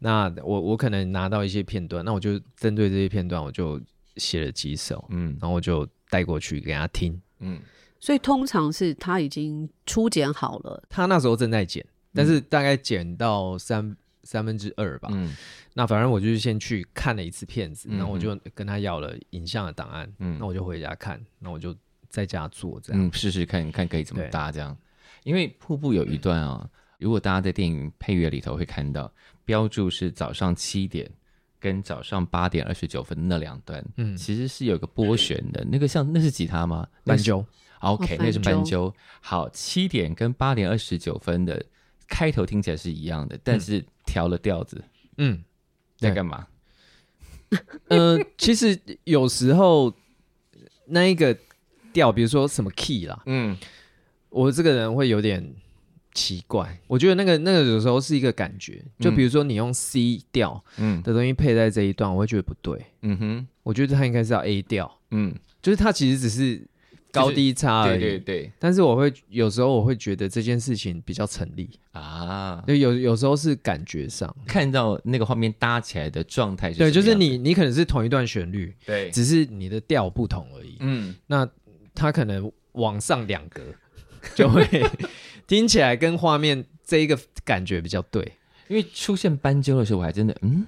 [0.00, 3.80] 那我我可能拿到一些片段，那我就针对这些片段，我就
[4.18, 7.58] 写了几首，嗯，然后我就带过去给他听，嗯。
[7.98, 11.84] 所以通常是他已经初剪好了，他那时候正在剪，
[12.18, 15.08] 但是大概减到三三分之二吧。
[15.12, 15.36] 嗯，
[15.72, 21.72] 那反正我就是先去看了一次片子，然后我就跟他要了影像的档案，嗯，那我就回家看，那我就
[22.08, 24.76] 在家做这样，嗯，试试看看可以怎么搭这样。
[25.22, 29.12] 因为瀑布有一段啊，如果大家在电影配乐里头会看到
[29.44, 31.08] 标注是早上七点
[31.60, 36.86] 跟早上八点二十九分那两段，嗯，其实是有个拨弦的，那个像那是吉他吗？
[37.04, 37.44] 斑鸠。
[37.80, 38.92] OK，那是斑鸠。
[39.20, 41.64] 好，七点跟八点二十九分的
[42.08, 44.82] 开头听起来是一样的，但是调了调子。
[45.18, 45.44] 嗯，
[45.96, 46.46] 在干嘛？
[47.88, 49.94] 呃，其实有时候
[50.86, 51.36] 那一个
[51.92, 53.56] 调，比如说什么 key 啦，嗯，
[54.30, 55.54] 我这个人会有点
[56.12, 56.80] 奇怪。
[56.86, 62.84] 我觉得那个那个有时候是一个感觉，就比如说你用 C 调嗯的东西配在这一段，我会觉得不对。
[63.02, 64.98] 嗯哼，我觉得它应该是要 A 调。
[65.10, 66.66] 嗯，就是它其实只是。
[67.10, 68.52] 高低差而已，对对对。
[68.58, 80.76] 但是我会有时候我会觉得这件事情比较成立啊，就有有时候是感觉上看到那个画面搭起来的状态，对，就是你你可能是同一段旋律，对，只是你的调不同而已。
[80.80, 81.48] 嗯，那
[81.94, 83.62] 它可能往上两格
[84.34, 84.66] 就会
[85.46, 88.32] 听起来跟画面这一个感觉比较对。
[88.68, 90.66] 因为出现斑鸠的时候，我还真的嗯，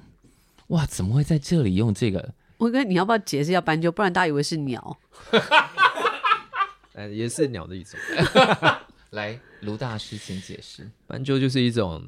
[0.68, 2.32] 哇，怎么会在这里用这个？
[2.56, 3.92] 我跟你要不要解释一下斑鸠？
[3.92, 4.98] 不然大家以为是鸟。
[7.08, 7.98] 也是鸟的一种。
[9.10, 10.88] 来，卢大师请解释。
[11.06, 12.00] 斑鸠就是一种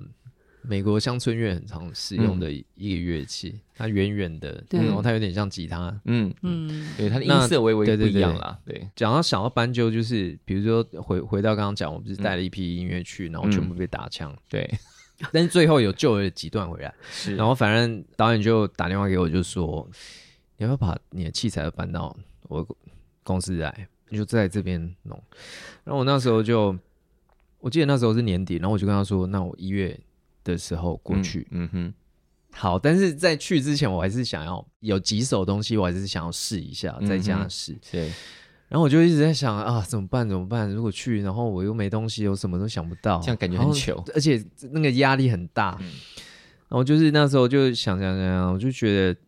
[0.63, 6.01] 美国乡村乐很常使用的一个乐器，嗯、它圆圆的，然后它有点像吉他。
[6.05, 8.57] 嗯嗯，对，它的音色微微不一样啦。
[8.65, 14.33] 对，讲到想到斑鸠，就是比如说回回到刚刚讲，我不是带了一批音乐去，然后全部被打枪。
[14.49, 14.71] 对，
[15.33, 16.95] 但是最后有救了几段回来。
[17.11, 19.91] 是，然后反正导演就打电话给我，就说
[20.57, 22.65] 你要不要把你的器材都搬到我
[23.25, 23.89] 公司来？
[24.13, 25.19] 你就在这边弄，
[25.85, 26.77] 然后我那时候就，
[27.61, 29.99] 我记得那时候是年底，然后我就跟他说，那我一月
[30.45, 31.95] 的时候过去，嗯，嗯哼，
[32.53, 38.13] 好，但是在去之前，我还是想要有几首东西，我还是想要试一下，在家试，对，
[38.69, 40.29] 然后我就一直在想啊，怎么办？
[40.29, 40.71] 怎么办？
[40.71, 45.87] 如果去，然后我又没东西，我什么都想不到，这样感觉很糗，而且那个压力很大，嗯，
[46.69, 49.21] 然后就是那时候就想想想，我就觉得，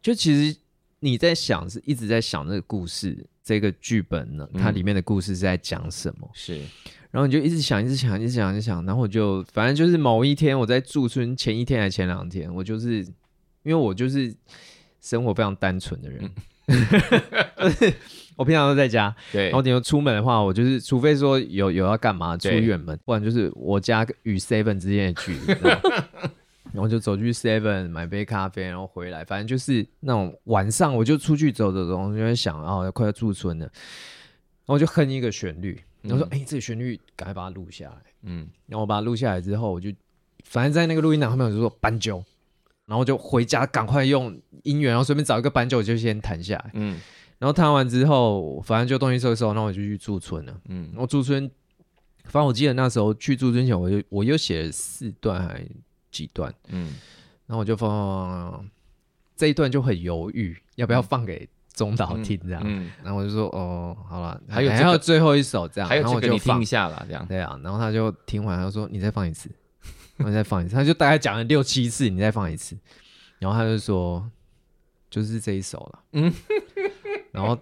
[0.00, 0.56] 就其实
[1.04, 3.26] 你在想，是一直在想那个故事。
[3.44, 6.30] 这个剧本呢，它里面的故事是在讲什么？
[6.32, 6.60] 是，
[7.10, 12.98] 然后你就一直想，一直想，一直想，一直想，然后我就反正就是某一天我在驻村前一天还是前两天，我就是
[13.64, 14.32] 因为我就是
[15.00, 16.30] 生活非常单纯的人，
[17.58, 17.92] 就是
[18.36, 25.52] 我平常都在家，对，然后你要出门的话，我就是除非说有有要干嘛出远门，不然就是我家与 Seven 之间的距离。
[26.70, 39.92] 然后就走去 Seven 买杯咖啡，然后回来，反正就是那种晚上我就出去走走走，我就在想，哦，快要驻村了，然后我就哼一个旋律，然后说，哎、嗯，这个旋律赶快把它录下来，嗯，然后我把它录下来之后，我就
[40.44, 42.24] 反正在那个录音档后面我就说斑鸠，
[42.86, 46.98] 然后就回家赶快用音源，然后随便找一个斑鸠，我就先弹下来，嗯，
[47.38, 51.50] 然后弹完之后，反正就东西收一收，那我就去驻村了，嗯，然后驻村，
[52.24, 55.66] 反正我记得那时候去驻村前，我就我又写了四段还。
[56.12, 56.94] 几段，嗯，
[57.46, 58.64] 然后我就放
[59.34, 69.50] 这一段就很犹豫，要不要放给中岛听这样，嗯，然后我就说哦，好了，还有还有最后一首这样，还有这个你听一下了这样，对啊，然后他就听完，他说你再放一次，
[70.18, 72.76] 我再放一次，他就大概讲了六七次，你再放一次，
[73.38, 74.30] 然后他就说
[75.10, 76.32] 就是这一首了，嗯，
[77.32, 77.58] 然后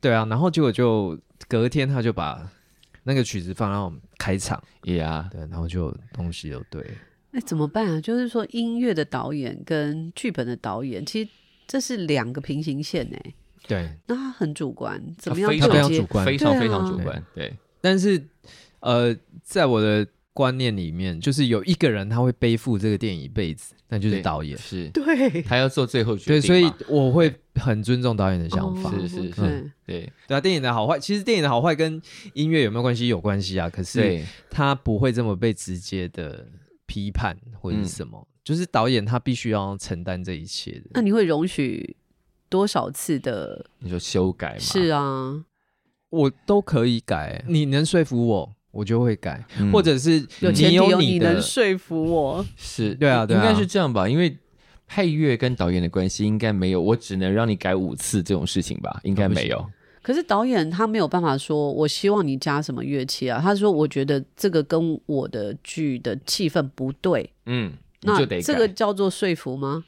[0.00, 2.46] 对啊，然后结果就隔天他就把
[3.04, 6.84] 那个曲子放到开场，呀，对，然后就东西都对。
[7.36, 8.00] 那怎么办啊？
[8.00, 11.28] 就是说，音乐的导演跟剧本的导演，其实
[11.66, 13.18] 这是两个平行线呢。
[13.66, 15.50] 对，那他很主观，怎么样？
[15.50, 17.20] 非常主观，非常非常主观。
[17.34, 18.24] 对，但是
[18.78, 24.56] 呃，在我的观念里面，就是有一个人他会背负这个电影一辈子，那就是导演。
[24.56, 26.40] 是，对，他要做最后决定。
[26.40, 28.92] 对，所以我会很尊重导演的想法。
[28.92, 32.00] 是是是，对对啊，电影的好坏，其实电影的好坏跟
[32.34, 33.08] 音乐有没有关系？
[33.08, 33.68] 有关系啊。
[33.68, 36.46] 可是他不会这么被直接的。
[36.86, 40.90] 批判或者是什么，嗯、就是导演他必须要承担这一切的。
[40.94, 41.96] 那你会容许
[42.48, 43.64] 多少次的？
[43.78, 44.58] 你说修改吗？
[44.60, 45.44] 是啊，
[46.10, 47.44] 我都可以改。
[47.48, 49.44] 你能说服我，我就会改。
[49.58, 54.08] 嗯、或者是有前提有你能说服我， 是对啊，对啊，应该是这样吧？
[54.08, 54.36] 因为
[54.86, 59.00] 配乐跟导演的关系应该没有，我只能让你改五次这种事情吧？
[59.02, 59.64] 应该没有。
[60.04, 63.40] 可是导演他没有办法说，我希望你加什么乐器啊？
[63.42, 67.30] 他说，我觉得这个跟我的剧的气氛不对。
[67.46, 69.82] 嗯，那这个叫做说服吗？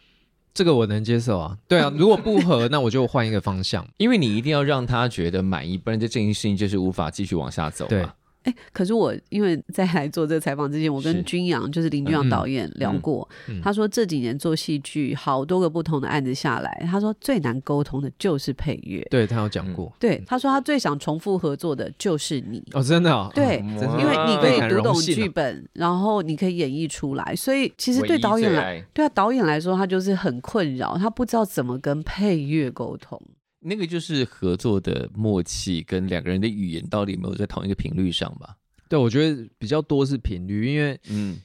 [0.54, 1.58] 这个我能接受啊。
[1.68, 7.86] 对啊， 如果不合，那我就换一个方向，因为你一定要让他觉得满意，不然这这件事情就是无法继续往下走。
[7.86, 8.02] 对。
[8.46, 19.06] 哎，可是我因为在来做这个采访之前，我跟君阳就是林君阳导演聊过，嗯嗯嗯、他说这几年做戏剧好多个不同的案子下来，他说最难沟通的就是配乐。
[19.10, 22.62] 对，他有讲过，对，他说他最想重复合作的就是你。
[22.72, 23.30] 哦，真的、哦？
[23.34, 33.20] 对，哦、因为你可以读懂剧本，然后你可以演绎出来，所以其实对导演来，对啊，导演来说他就是很困扰，他不知道怎么跟配乐沟通。
[33.60, 38.56] 那个就是合作的默契跟两个人的语言到底有没有在同一个频率上吧？
[38.88, 41.40] 对，我觉得比较多是频率，因为嗯，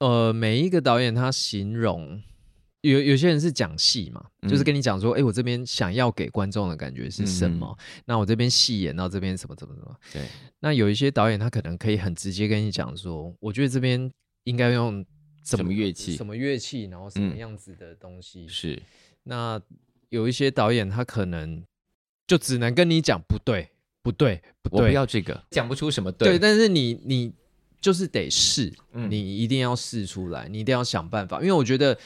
[0.00, 2.22] 呃，每一个导演他形容
[2.82, 7.74] 有有些人是讲戏嘛，嗯、就是跟你讲说，哎，我这边想要给观众的感觉是什么？
[7.78, 9.96] 嗯、那我这边戏演到这边什么怎么怎么？
[10.12, 10.22] 对。
[10.60, 14.12] 那有一些导演他可能可以很直接跟你讲说，我觉得这边
[14.42, 15.02] 应该用
[15.44, 18.44] 什么，什么乐器，什么乐器，然后什么样子的东西？
[18.44, 18.82] 嗯、是。
[19.22, 19.58] 那
[20.14, 21.62] 有一些导演他可能
[22.26, 23.70] 就只能跟你讲不对。
[24.04, 26.32] 不对，不对，我不要这个，讲不出什么对。
[26.32, 27.32] 对，但是你你
[27.80, 31.40] 就是得试，嗯、你一定要试出来，你一定要想办法。
[31.40, 31.98] 因为我觉得，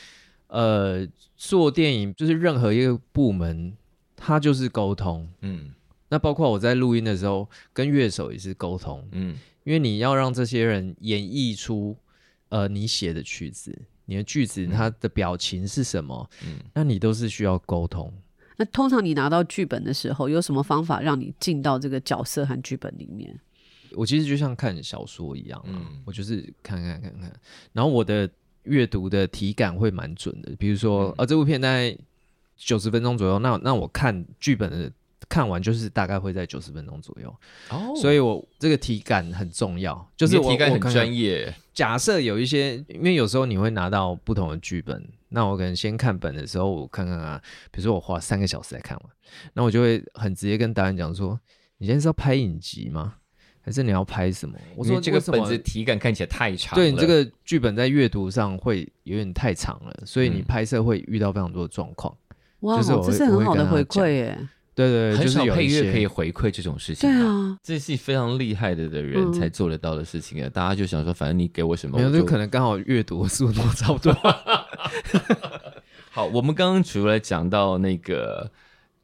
[0.47, 1.05] 呃，
[1.37, 3.77] 做电影就是任何一个部门，
[4.15, 5.29] 它就是沟通。
[5.41, 5.75] 嗯，
[6.09, 9.05] 那包括我在录音的时候，跟乐手也是沟通。
[9.11, 11.97] 嗯，因为你要让这些人演绎出，
[12.51, 13.77] 呃，你写的曲子，
[14.09, 16.29] 你的句子，它的表情是什么？
[16.43, 18.11] 嗯，那你都是需要沟通。
[18.57, 23.39] 那通常你拿到剧本的时候，有什么方法让你进到这个角色和剧本里面？
[23.93, 27.41] 我其实就像看小说一样，嗯，我就是看看看看，
[27.75, 28.29] 然后我的
[28.63, 30.57] 阅读的体感会蛮准的。
[30.57, 31.95] 比如说，嗯、啊，这部片大概
[32.57, 34.91] 九十分钟左右，那那我看剧本的。
[35.29, 37.35] 看完就是大概会在九十分钟左右
[37.71, 41.53] 哦，所以我这个体感很重要，就是我体感很专业。
[41.75, 47.41] 假设有一些，因为有时候你会拿到不同的剧本，那我可能先看本的时候，我看看啊，
[47.71, 49.11] 比如说我花三个小时来看完，
[49.53, 51.39] 那我就会很直接跟导演讲说
[51.79, 53.15] ：“你现在是要拍影集吗？
[53.61, 62.17] 还是你要拍什么？”我说：“这个本子体感看起来太长了，对，你这个剧本在阅读上会有点太长了，所以你拍摄会遇到非常多的状况。”
[62.61, 64.49] 哇，这是很好的回馈耶。
[64.79, 67.11] 对对，很少配乐可以回馈这种事情。
[67.11, 70.49] 对啊，这是非常厉害的的人才做得到的事情啊！
[70.51, 74.15] 大家就想说，反正你给我什么，没有，就可能刚好阅读速度差不多。
[76.13, 78.49] 好，我们刚刚除了讲到那个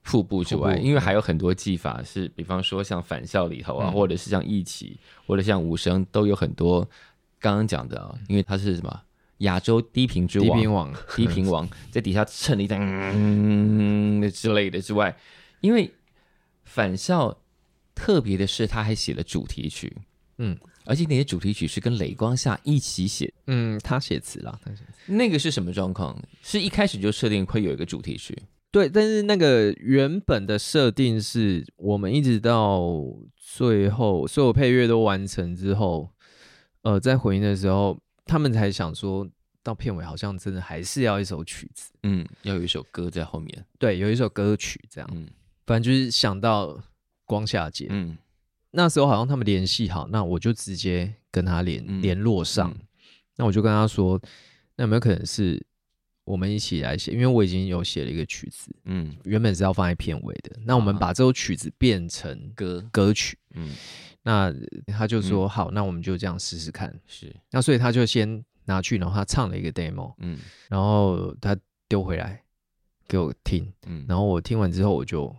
[0.05, 4.97] 瀑布之外，因为还有很多技法是，比方说像返校里头啊，或者是像一起，
[5.27, 6.89] 或者像无声，都有很多
[7.41, 8.15] 刚刚讲的啊。
[8.29, 9.01] 因为它是什么
[9.39, 15.17] 亚洲低频之王，低频王，低频王在底下蹭了一嗯之类的之外。
[15.65, 15.91] 因为
[16.65, 17.41] 返校
[17.95, 19.97] 特别的是，他还写了主题曲，
[20.37, 25.11] 嗯，而且那些主题曲是跟雷光夏一起写，嗯，他写词了，他写词。
[25.11, 26.23] 那个是什么状况？
[26.43, 28.37] 是一开始就设定会有一个主题曲？
[28.71, 32.83] 对，但是那个原本的设定是我们一直到
[33.35, 36.11] 最后所有配乐都完成之后，
[36.83, 39.27] 呃，在回音的时候，他们才想说。
[39.65, 45.27] 到片尾好像真的还是要一首曲子，嗯，要有一首歌在后面，对，有一首歌曲这样，嗯，
[45.67, 46.83] 反正就是想到
[47.25, 48.17] 光夏节，嗯，
[48.71, 52.81] 那时候好像他们联系好，那我就直接跟他联、嗯、联络上，嗯、
[53.37, 54.21] 那我就跟他说，
[54.77, 55.65] 那有没有可能是
[56.25, 57.13] 我们一起来写？
[57.13, 62.85] 因为我已经有写了一个曲子，嗯，原本是要放在片尾的，那我们把这首曲子变成歌。
[62.93, 63.71] 歌曲，嗯，
[64.23, 64.53] 那
[64.87, 68.45] 他就说、嗯、好，那我们就这样试试看，是，那所以他就先。
[68.67, 70.39] 拿去，然后他唱了一个 demo，嗯，
[70.71, 71.55] 然后他
[71.87, 72.43] 丢回来
[73.07, 75.37] 给我听，嗯，然后我听完之后，我就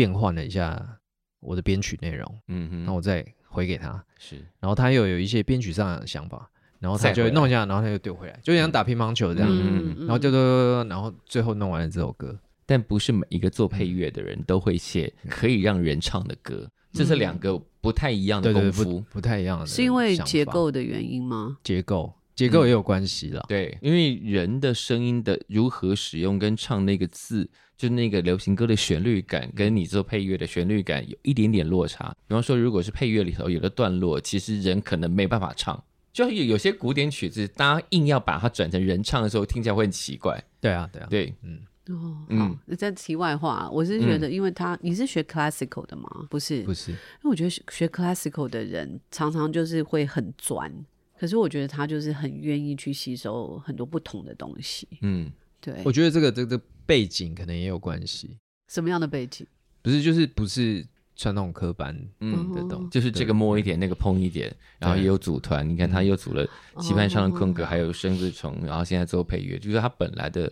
[0.00, 0.98] 变换了一下
[1.40, 12.34] 我的编曲内容，嗯哼，然后我再回给他，是，然后他又有一些编曲上的想法，然后他就弄一下，然后他又丢回来，就像打乒乓球这样，嗯，然后就丢然后最后弄完了这首歌。
[12.64, 21.58] 但不是每一个做配乐的人都会写可以让人唱的歌，这是两个不太一样的功夫，不太一样的，是因为结构的原因吗？
[21.62, 22.14] 结构。
[22.40, 32.16] 结构也有关系了，嗯，对，因为人的声音的如何使用跟唱那个字，就那个流行歌的旋律感，跟你做配乐的旋律感有一点点落差。
[32.26, 35.84] 比方说，如果是配乐里头有的段落，其实人可能没办法唱，
[36.14, 40.42] 就有有些古典曲子，大家硬要把它转成人唱的时候，听起来会很奇怪。
[40.62, 46.08] 对啊，对啊，对，嗯，哦，好，在题外话，我是觉得，因为他，嗯，你是学 classical 的吗？
[46.30, 50.72] 不是，不是，因为我觉得学 classical 的人常常就是会很钻。
[51.20, 54.88] 可是我觉得他就是很愿意去吸收很多不同的东西。
[55.02, 55.74] 嗯，对。
[55.84, 58.38] 我觉得这个这个背景可能也有关系。
[58.68, 59.46] 什么样的背景？
[59.82, 60.82] 不是，就是不是
[61.14, 65.68] 传统科班嗯的东西，就是这个摸一点，那个碰一点，然后也有组团。
[65.68, 66.48] 你看他又组了
[66.78, 70.50] 棋盘上的空格，还有生字虫，然后现在做配乐，就是他本来的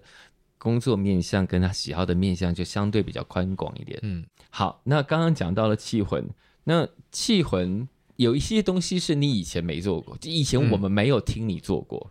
[0.58, 3.98] 工作面向跟他喜好的面向就相对比较宽广一点。
[4.02, 6.28] 嗯，好，那刚刚讲到了气魂，
[6.64, 7.88] 那气魂
[8.18, 12.10] 有一些东西是你以前没做过，就以前我们没有听你做过。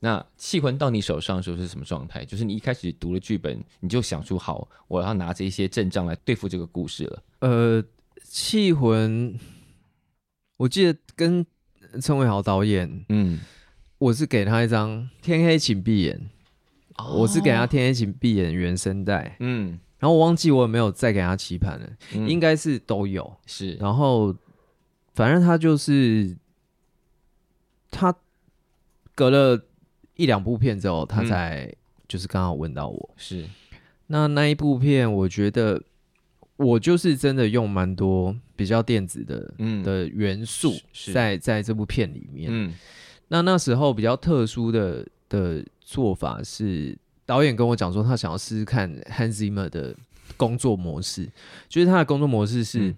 [0.00, 2.24] 那气魂到你手上的时候是什么状态？
[2.24, 7.22] 就是你一开始读了剧本，你就想出好，我要拿这一些阵仗来对付这个故事了。
[7.40, 7.84] 呃，
[8.24, 9.38] 气魂，
[10.56, 11.46] 我记得跟
[12.02, 13.38] 陈伟豪导演，嗯，
[13.98, 14.90] 我是给他一张
[15.22, 16.18] 《天黑请闭眼》，
[17.04, 24.34] 哦，我是给他《天黑请闭眼》原声带，嗯，然后我忘记我有没有再给他棋盘了，嗯，应该是都有，是，然后
[25.20, 26.36] 反正他就是
[27.90, 28.14] 他
[29.14, 29.66] 隔了。
[30.16, 31.74] 一两部片之后，他才
[32.06, 33.48] 就是刚好问到我，是。
[34.08, 35.82] 那那一部片，我觉得
[36.56, 39.82] 我就是真的用蛮多比较电子的嗯。
[39.82, 40.74] 的元素
[41.14, 42.50] 在在这部片里面。
[42.52, 42.74] 嗯，
[43.28, 49.96] 那那时候比较特殊的的做法是，导演跟我讲说，他想要试试看 Hans Zimmer 的
[50.36, 51.30] 工作模式，
[51.66, 52.94] 就是他的工作模式是，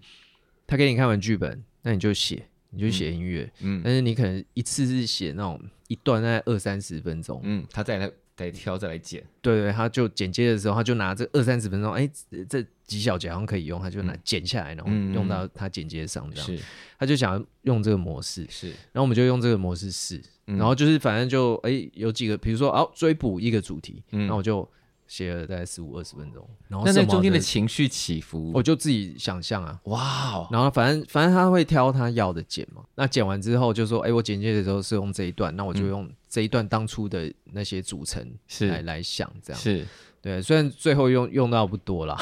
[0.67, 2.47] 他给你看完剧本，那你就写。
[2.75, 12.11] 你就写音乐，嗯，但是你可能一次是写那种一段大概二三十分钟，嗯，他再来再挑再来剪，对对，他就剪接的时候，他就拿这二三十分钟，哎，
[12.49, 16.59] 这几小节好像可以用，他就拿剪下来，然后用到他剪接上这样，是，
[16.99, 24.67] 他就想要用这个模式，是，然后我们就用这个模式试，然后就是反正就哎有几个，比如说哦追捕一个主题，然后我就。
[25.13, 30.47] 写了大概十五二十分钟，然后那那中间的情绪起伏，我就自己想象啊，哇 Wow！
[30.51, 39.87] 然后反正反正他会挑他要的剪嘛，那剪完之后就说，哎、欸，我剪接的时候是用这一段，那我就用这一段当初的那些组成来是来想这样，是
[40.23, 42.17] 对，虽然最后用用到不多啦，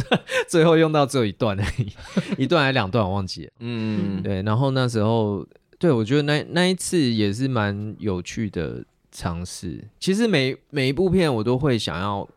[0.46, 1.90] 最后用到只有一段而已，
[2.36, 5.46] 一段还两段我忘记了，嗯，对，然后那时候
[5.78, 8.84] 对我觉得那那一次也是蛮有趣的。
[9.16, 12.28] 尝试，其实每每一部片我都会想要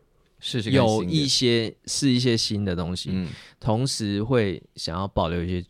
[0.70, 3.28] 有一些是一些新的东西，嗯，
[3.58, 5.64] 同时会想要保留一些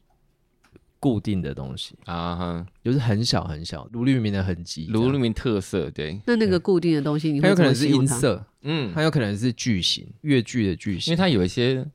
[1.00, 6.20] 固定的东西啊哈，就是很小很小卢律明的痕迹，卢律明特色，对。
[6.26, 11.86] 那那个固定的东西，它有可能是音色，嗯，它有可能是句型，越剧的句型，因为它有一些。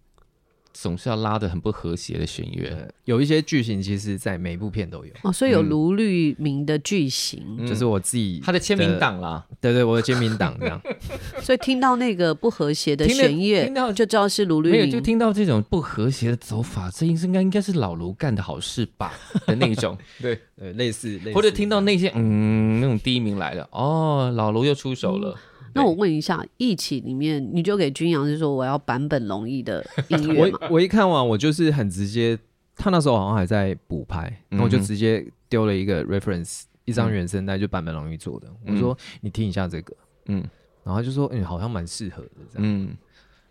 [0.73, 5.11] 总是要拉的很不和谐的弦乐，有一些剧情，其实在每部片都有。
[5.21, 10.81] 哦，所以有卢律明的剧情，嗯、就是我自己他的签名档啦，对，对对，我的签名档这样。
[11.41, 14.79] 所以听到那个不和谐的弦乐，听到就知道是卢律明。
[14.79, 19.13] 没有，就听到这种不和谐的走法，这应该应该是老卢干的好事吧
[19.45, 20.39] 的那种， 对。
[20.55, 21.33] 呃，类似，类似。
[21.33, 25.31] 或者听到那些嗯那种第一名来了，哦，老卢又出手了。
[25.31, 25.37] 嗯
[25.73, 30.59] 那我问一下，一起里面你就给君阳是说我要版本龙一的音乐吗？
[30.69, 32.37] 我我一看完我就是很直接，
[32.75, 39.95] 他那时候好像还在补拍，然后我就直接丢了一个 reference，一张原声带就版本龙一做的，我说你听一下这个，
[40.27, 40.43] 嗯，
[40.83, 42.29] 然后就说嗯好像蛮适合的。
[42.51, 42.95] 这样，嗯，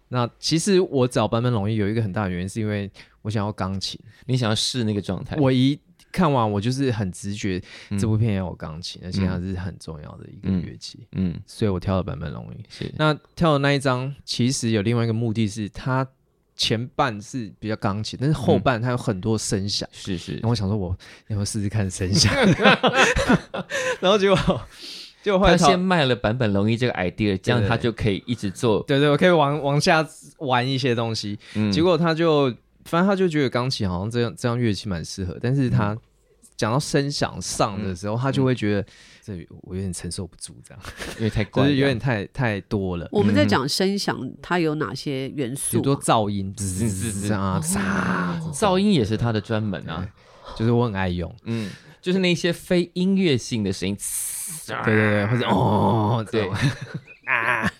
[0.08, 2.90] 那其实我找版本龙一有一个很大的原因是因为
[3.22, 5.78] 我想要钢琴，你想要试那个状态，我一。
[6.12, 7.60] 看完我就是很直觉，
[7.98, 12.64] 这部片要有钢琴，嗯、而且它是很重要的一个乐器，嗯，嗯，所以我挑了版本龙一。
[12.68, 16.06] 是，那挑的那一张其实有另外一个目的是，它
[16.54, 20.34] 前半是比较钢琴，但是后半它有很多声响，是是。
[20.34, 20.90] 然后我想说，我
[21.28, 22.32] 要不要试试看声响？
[23.98, 24.36] 然后结果，
[25.22, 30.06] 结果后来他先卖了版本龙一这个 idea，这样他就可以一直做，对对，我可以往往下
[30.38, 31.38] 玩一些东西。
[31.54, 32.54] 嗯、结果他就。
[32.85, 35.97] 反正他就觉得钢琴好像这样这样乐器蛮适合，但是他
[36.57, 38.87] 讲到声响上的时候，嗯、他就会觉得
[39.22, 40.83] 这我有点承受不住，这样。
[41.18, 43.09] 因为太怪，就是有点太太多了。
[43.11, 45.80] 我们在讲声响，它有哪些元素、啊？
[45.80, 47.61] 比如说噪音，滋滋滋啊，
[48.53, 50.07] 噪音也是他的专门啊，
[50.57, 51.70] 就是我很爱用，嗯，
[52.01, 53.97] 就是那些非音乐性的声音，
[54.85, 56.49] 对对对，或者哦，对。
[57.26, 57.72] 啊。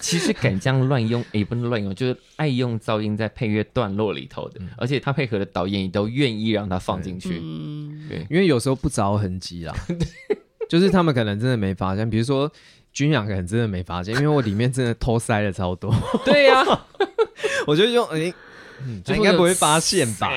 [0.00, 7.38] 其实敢这样乱用，也不能乱用，就是爱用噪音在配乐段落里头的，嗯、而且他配合的导演也都愿意让他放进去。
[7.42, 9.74] 嗯、对，因为有时候不着痕迹啦，
[10.68, 12.50] 就是他们可能真的没发现，比如说
[12.92, 15.94] 君阳可能真的没发现，因为我里面真的偷塞了超多。
[16.24, 16.86] 对呀、啊，
[17.66, 18.32] 我就用诶，
[19.04, 20.30] 他应该不会发现吧？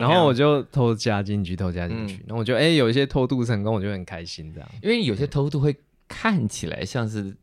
[0.00, 5.76] 然后我就偷加进去，偷加进去，然后我就诶，有一些偷渡成功，我就很开心这样，因为有些偷渡会
[6.08, 7.34] 看起来像是。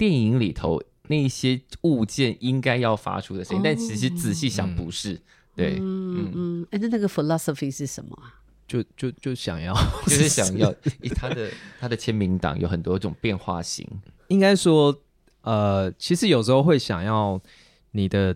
[0.00, 5.20] 电影里头那些物件应该要发出的声音，但其实仔细想不是。
[5.54, 8.40] 对，嗯嗯，哎，那那个 philosophy 是什么啊？
[8.66, 9.74] 就就就想要，
[10.08, 10.74] 就是想要
[11.14, 13.86] 他的他的签名档有很多种变化型。
[14.28, 14.98] 应该说，
[15.42, 17.38] 呃，其实有时候会想要
[17.90, 18.34] 你的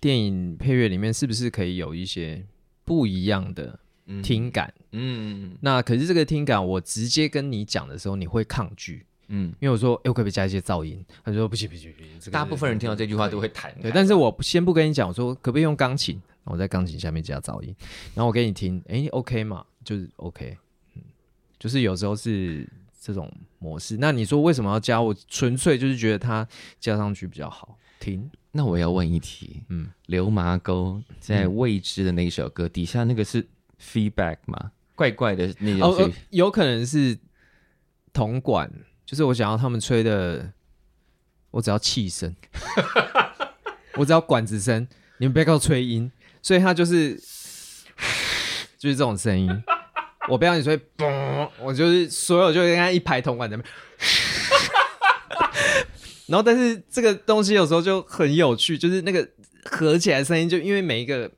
[0.00, 2.46] 电影配乐里面是不是可以有一些
[2.84, 3.80] 不一样的
[4.22, 4.72] 听感？
[4.92, 9.06] 嗯，嗯，那可是这个听感，我直接跟你讲的时候，你会抗拒。
[9.32, 11.02] 嗯，因为我说，哎，我可不可以加一些噪音？
[11.24, 12.10] 他说不行不行不行。
[12.20, 13.74] 这个、大部分人听到这句话都会弹。
[13.80, 16.20] 对，但是我先不跟你讲，我说可不可以用钢琴？
[16.44, 17.72] 我在钢琴下面加噪音，
[18.14, 20.56] 然后我给你听，哎，OK 嘛，就是 OK，
[20.96, 21.02] 嗯，
[21.58, 22.66] 就是有时候是
[23.00, 23.96] 这种模式。
[24.00, 25.00] 那你说为什么要加？
[25.00, 26.46] 我纯粹就是觉得它
[26.80, 28.28] 加上去比较好听。
[28.50, 33.46] 那我要问一题，嗯，流麻沟在未知的那一首歌、嗯、底下那个是
[33.80, 34.72] feedback 吗？
[34.96, 37.16] 怪怪的那种、哦，有可能是
[38.12, 38.68] 铜管。
[39.10, 40.52] 就是我想要他们吹的，
[41.50, 42.32] 我只要气声，
[43.98, 44.86] 我只要管子声，
[45.18, 47.16] 你们不要给我吹音，所以他就是
[48.78, 49.50] 就是这种声音，
[50.28, 53.74] 我不要你吹，嘣，我就是所有就应该一排铜管在那边，
[56.28, 59.28] 然后但是这个东西有时候就很有趣，就是那个
[59.64, 61.28] 合起来声音，就因为每一个。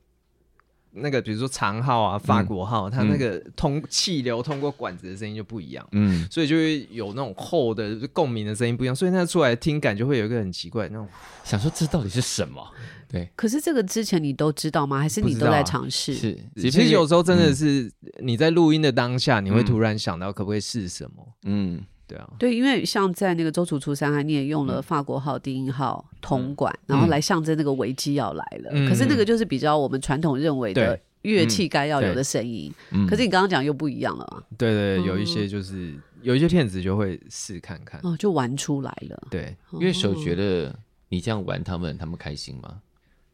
[0.95, 11.07] 那个比如说长号啊，法国号，嗯、它那个通气流通过管子的声音就不一样，嗯，所以就会有那种厚的共鸣的声音不一样，所以那出来的听感就会有一个很奇怪那种，
[11.43, 12.61] 想说这到底是什么？
[13.09, 13.29] 对。
[13.35, 14.99] 可是这个之前你都知道吗？
[14.99, 16.13] 还是你都在尝试？
[16.13, 21.27] 啊、是，其实有时候真的是你在录音的当下，你会突然想到可不可以试什么？
[21.45, 21.83] 嗯。
[22.13, 28.69] 对啊，对，因为像在那个周楚除三害，你也用了法国号、低音号、铜管，然后来象征那个危机要来了。
[28.87, 32.71] 可是那个就是比较我们传统认为的乐器该要有的声音。
[33.09, 34.43] 可是你刚刚讲又不一样了嘛？
[34.57, 39.27] 对对，有一些就是有一些片子就会试看看，哦，就玩出来了。
[39.31, 40.77] 对，因为手觉得
[41.09, 42.81] 你这样玩他们，他们开心吗？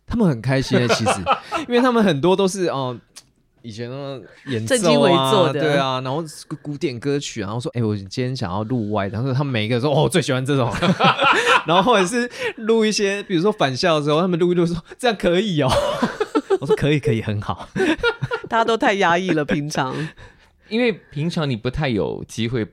[0.08, 1.22] 他们很开心的，其实，
[1.68, 2.98] 因为他们很多都是哦。
[3.62, 6.24] 以前呢，演奏啊，对啊，然后
[6.62, 10.72] 古典歌曲，然后说，哎、欸，我今天想要录歪，然后他们每一个说，哦，我最喜欢这种，
[11.68, 15.70] 然后或者是录一些，比如说返校的时候，他们录一录说，这样可以哦，
[16.62, 17.70] 我说可以，可以，很好，
[18.48, 19.96] 大家都太压抑了，平常，
[20.70, 22.66] 因为平常你不太有机会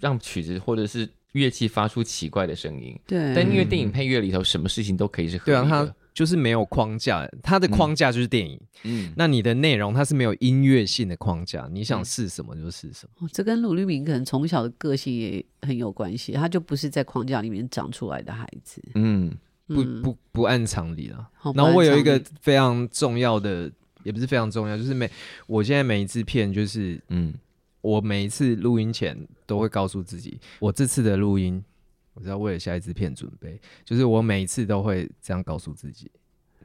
[0.00, 8.60] 让曲子或者是乐器发出奇怪的声音，对，但因为电影配乐里头什么事情都可以是合理的，对啊，就是没有框架，它的框架就是电影。
[8.82, 13.26] 嗯，那你的内容它是没有音乐性的框架，你想是什么就是什么。
[13.26, 18.82] 哦，这跟鲁律明可能从小的个性也很有关系，他就不是在框架里面长出来的孩子。
[18.94, 19.32] 嗯，
[19.66, 21.28] 不不不按常理了。
[21.54, 23.70] 然后我有一个非常重要的，
[24.02, 25.10] 也不是非常重要，就是每
[25.46, 27.34] 我现在每一次片，就是嗯，
[27.80, 31.62] 我每一次录音前都会告诉自己，我这次的录音。
[32.14, 36.10] 我知道为了下一支片准备，就是我每一次都会这样告诉自己，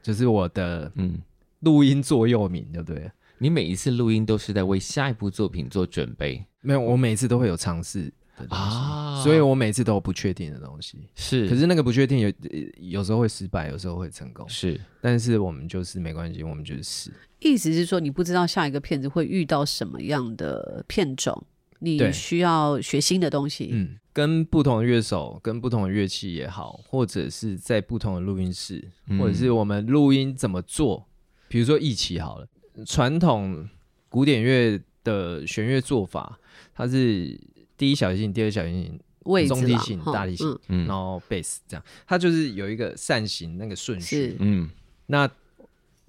[0.02, 1.20] 就是我的嗯
[1.60, 3.10] 录音座右铭，对不对？
[3.38, 6.44] 你每一次录音都是在为下一部作品做准备？
[6.60, 8.04] 没有，我每一次都会有尝试
[8.36, 11.06] 的东西，啊、所以我每一次都有不确定的东西。
[11.14, 12.32] 是，可是那个不确定有
[12.78, 14.48] 有时候会失败，有时候会成功。
[14.48, 17.12] 是，但是我们就是没关系，我们就是试。
[17.40, 21.44] 意思是说，你不知道下一个片子会遇到什么样的片种，
[21.80, 23.70] 你需要学新的东西。
[23.72, 23.96] 嗯。
[24.12, 31.06] 跟不同的乐手，跟不同的乐器也好，或者是在不同的录音室，嗯、或者是我们录音怎么做，
[31.48, 32.48] 比如说一起好了，
[32.86, 33.68] 传统
[34.08, 36.40] 古典乐的弦乐做法，
[36.72, 37.38] 它是
[37.76, 38.98] 第一小提琴，第二小提琴，
[39.46, 44.70] 中提琴，大提琴，嗯、然后贝斯这样，它就是有一个扇形那个顺序，嗯，
[45.08, 45.30] 那。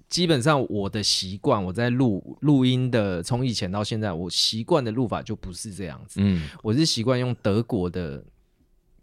[0.08, 6.18] 基本上我的习惯，我在录录音的，从以前到现在，我习惯的录法就不是这样子。
[6.22, 8.24] 嗯，我是习惯用德国的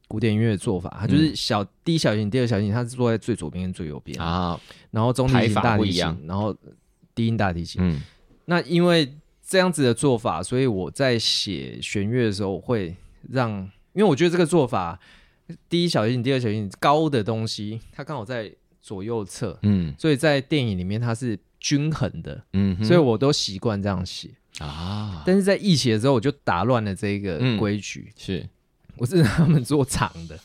[0.07, 4.59] 古典音乐的做法，它就是小第一小提琴，第二小提琴，它是坐在最左边跟最右边啊。
[4.89, 6.55] 然后中提琴、大提琴，然后
[7.13, 7.83] 低音大提琴。
[7.83, 8.01] 嗯，
[8.45, 9.13] 那因为
[9.47, 12.95] 这样子的做法，所以我在写弦乐的时候会
[13.29, 13.51] 让，
[13.93, 14.99] 因为我觉得这个做法，
[15.69, 18.51] 第一小提琴、第二小提琴高的东西，它刚好在。
[18.85, 24.29] 左右侧，嗯，所以在电影里面它是均衡的，嗯，所以我都习惯这样写。
[24.59, 25.23] 啊。
[25.25, 28.49] 但是在一起的时候，我就打乱了这个规矩，嗯、是，
[28.97, 30.39] 我是让他们做长的，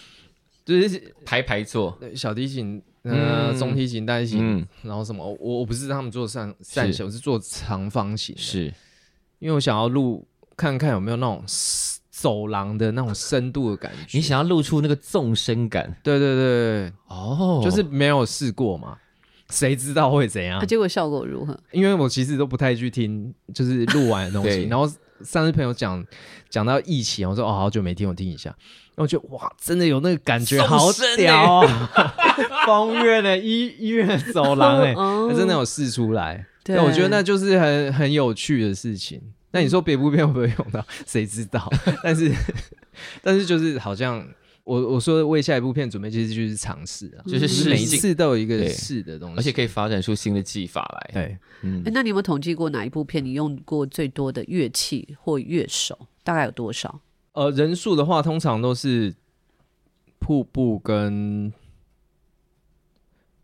[0.66, 8.66] 就是排排坐，小提琴、呃，嗯、中提琴、大提琴，嗯、然后什么，我我不是让他们做扇扇形，我是做长方形，是。
[9.38, 11.42] 因为我想要录看看有没有那种。
[12.20, 15.96] 走廊的那种深度的感觉，你想要露出那个纵深感？
[16.02, 18.96] 对对对，哦，就是没有试过嘛，
[19.50, 20.58] 谁知道会怎样？
[20.58, 21.58] 啊，结果效果如何？
[21.70, 24.64] 因为我其实都不太去听，就是录完的东西。
[24.64, 24.86] 然后
[25.22, 26.04] 上次朋友讲
[26.50, 28.50] 讲到疫情，我说哦，好久没听，我听一下。
[28.94, 31.68] 然后我觉得哇，真的有那个感觉，好屌哦！
[32.66, 34.92] 风月的医医院走廊，哎，
[35.36, 36.44] 真的有试出来。
[36.64, 39.22] 对，我觉得那就是很很有趣的事情。
[39.50, 40.84] 那你说别部片会不会用到？
[41.06, 41.68] 谁知道？
[42.02, 42.32] 但是
[43.22, 44.26] 但是就是好像。
[44.64, 51.10] 我我说为下一部片准备，其实就是尝试啊，就是每一次都有一个试的东西，而且可以发展出新的技法来。
[51.14, 55.98] 对，嗯，欸，那你有没有统计过哪一部片你用过最多的乐器或乐手？
[56.22, 57.00] 大概有多少？
[57.32, 59.14] 呃，人数的话，通常都是
[60.18, 61.50] 瀑布跟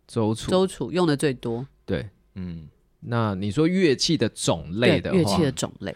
[0.07, 1.67] 周楚，周楚用的最多。
[1.87, 2.69] 对，嗯，
[3.07, 5.95] 那你说乐器的种类的话，乐器的种类，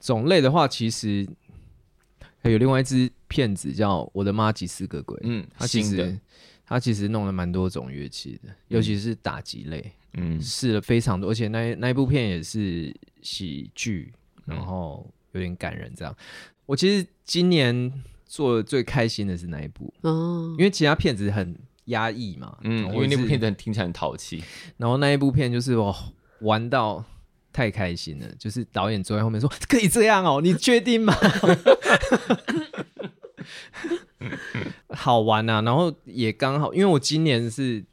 [0.00, 1.26] 种类的话，其实。
[2.38, 6.14] 还有另外一支片子叫《我的妈吉四个鬼》，嗯，他其实
[6.66, 14.12] 他其实弄了蛮多种乐器的，尤其是打击类，嗯，试了非常多，而且那那一部片也是喜剧，
[14.44, 15.90] 然后有点感人。
[15.96, 16.14] 这样，
[16.66, 17.90] 我其实今年
[18.26, 24.44] 做的最开心的是那一部哦，因为其他片子很压抑嘛，嗯，因为那部片子听起来很淘气，
[24.76, 25.96] 然后那一部片就是我
[26.40, 27.04] 玩到。
[27.54, 31.14] 太开心了，就是导演坐在后面说：“可以这样哦，你确定吗？”
[34.90, 37.84] 好玩啊，然后也刚好，因为我今年是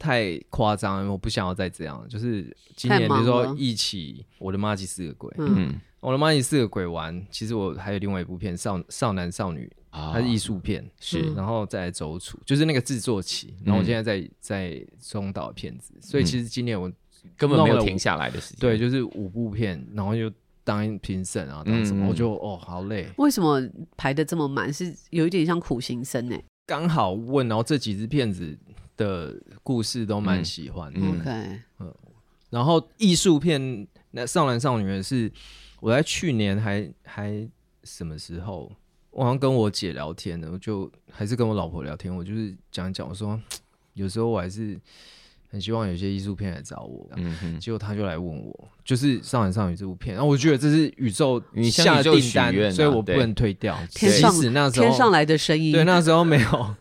[0.00, 2.04] 太夸张，我不想要再这样。
[2.08, 9.70] 就是今年，比如说一起，我的妈吉四个鬼，嗯，我的妈吉四个鬼玩，其实我还有另外一部片《少少男少女》，
[10.12, 16.90] 它是艺术片，是，然后再来走出，就是那个制作期，然后我现在在在中岛片子，所以其实今年我。
[17.36, 20.30] 根本没有停下来的时间，对，就是五部片，然后又
[20.64, 23.08] 当评审啊，当什么，嗯、我就哦，好累。
[23.16, 23.60] 为什么
[23.96, 24.72] 排的这么满？
[24.72, 26.38] 是有一点像苦行僧呢？
[26.66, 28.56] 刚好问，然后这几支片子
[28.96, 31.00] 的故事都蛮喜欢的。
[31.00, 31.94] OK，嗯，嗯，
[32.50, 35.30] 然后艺术片那少男少女是
[35.80, 37.48] 我在去年还还
[37.82, 38.70] 什么时候，
[39.10, 43.40] 我好像跟我姐聊天呢，我就还是跟我老婆聊天，我就是讲一讲，我说
[43.94, 44.80] 有时候我还是。
[45.52, 53.78] 很希望有些艺术片来找我，嗯哼，结果他就来问我，就是《少男少女》这部片，然后我觉得这是宇宙你下的订单，啊、所以我不能推掉。
[53.90, 56.74] 天上那时候天上来的声音，对，那时候没有，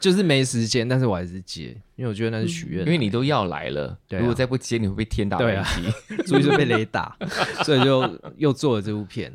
[0.00, 7.14] 就是没时间，但是我还是接，因为我觉得那是许愿，因为你都要来了，如果再不接，你会被天打雷击，所以就被雷打，
[7.64, 9.30] 所以就又做了这部片。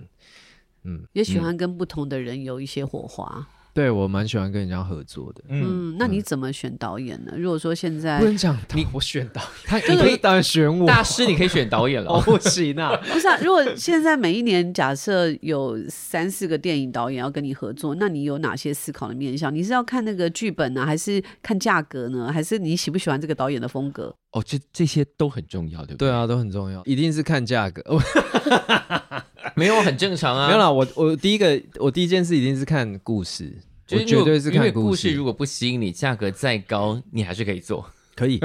[0.86, 3.47] 嗯，也喜欢跟不同的人有一些火花。
[3.74, 5.41] 对，我蛮喜欢跟人家合作的。
[5.47, 7.34] 嗯，那你怎么选导演呢？
[7.38, 12.11] 如果说现在不能讲，你我选导，他你可以当然选我大师，你可以选导演了。
[12.11, 13.38] 哦不行啊， 不是啊。
[13.41, 19.53] 如果现在每一年假设有三四个电影导演要跟你合作，那你有哪些思考的面向？
[19.53, 24.13] 你是要看那个剧本呢，还是看价格呢，还是你喜不喜欢这个导演的风格？
[24.32, 26.09] 哦，这这些都很重要，对不对？
[26.09, 27.82] 对啊，都很重要，一定是看价格。
[29.55, 30.47] 没有，很正常啊。
[30.47, 33.53] 没有啦，我我第一个，我第一件事一定是看故事，
[33.91, 34.59] 我绝对是看故事。
[34.59, 37.85] 因为故事如果不吸引你，价格再高，你还是可以做，
[38.15, 38.39] 可以。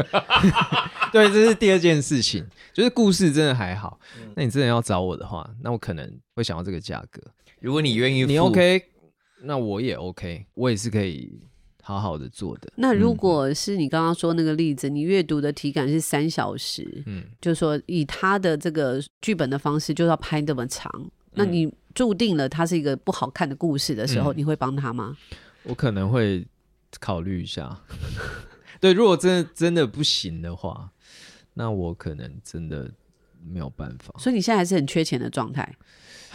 [1.12, 3.98] 对，这是第二件事情，就是故事真的还好。
[4.34, 7.22] 那你真的要找我的话，那我可能会想要这个价格。
[7.60, 8.82] 如果你愿意，你 OK，
[9.42, 11.40] 那我也 OK，我也是可以。
[11.86, 12.68] 好好的做的。
[12.74, 25.16] 那如果是你刚刚说那个例子，嗯、你阅读的体感是三小时，嗯，就是说以他的这个剧本的方式，就要拍那么长，嗯、那你注定了它是一个不好看的故事的时候，嗯、你会帮他吗？
[25.62, 26.44] 我可能会
[26.98, 27.80] 考虑一下。
[28.80, 30.90] 对，如果真的真的不行的话，
[31.54, 32.90] 那我可能真的
[33.48, 34.12] 没有办法。
[34.18, 35.72] 所以你现在还是很缺钱的状态，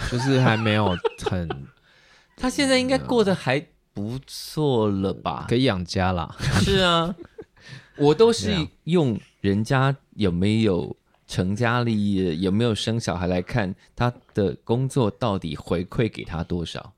[0.10, 0.96] 就是还没有
[1.30, 1.50] 很。
[2.38, 3.68] 他现在应该过得还。
[3.94, 5.46] 不错了吧？
[5.50, 6.36] 可以养家啦。
[6.62, 7.16] 是啊，
[7.98, 10.96] 我都是用人家有没有
[11.28, 16.94] 成家立业、有没有生小孩来看他的工作到底回馈给他多少。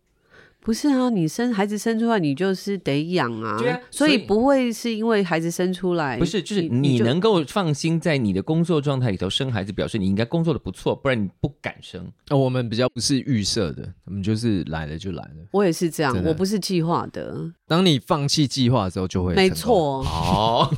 [0.64, 12.01] 不是啊，你生孩子生出来，你就是得养啊，对啊，所以不会是因为孩子生出来，不是，就是你能够放心在你的工作状态里头生孩子，表示你应该工作的不错，不然你不敢生。
[12.30, 15.36] 哦，我们比较不是预设的，我们就是来了就来了。
[15.51, 17.51] 我也是这样，我不是计划的。
[17.68, 19.99] 当你放弃计划的时候，就会没错。
[20.05, 20.70] 哦。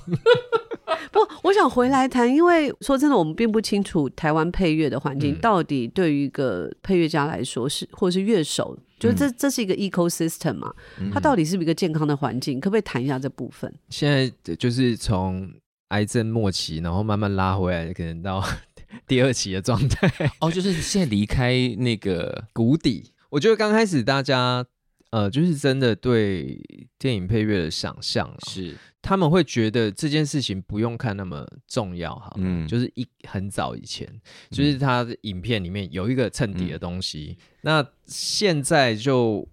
[1.11, 12.59] 不，我想回来谈，因为说真的，我们并不清楚台湾配乐的环境、嗯、到底对于一个配乐家来说是，或是乐手，就是这这是一个 ecosystem 嘛，嗯、它到底是不是一个健康的环境？
[12.59, 13.73] 可不可以谈一下这部分？
[13.89, 15.49] 现在就是从
[15.89, 18.43] 癌症末期，然后慢慢拉回来，可能到
[19.07, 20.31] 第二期的状态。
[20.39, 23.11] 哦，就是现在离开那个谷底。
[23.29, 24.65] 我觉得刚开始大家
[25.11, 26.59] 呃，就是真的对
[26.97, 28.75] 电影配乐的想象是。
[29.05, 34.09] 他们会觉得这件事情不用看那么重要哈，嗯，就是一很早以前，
[34.49, 39.47] 就是他的影片里面有一个衬底的东西，嗯、那现在就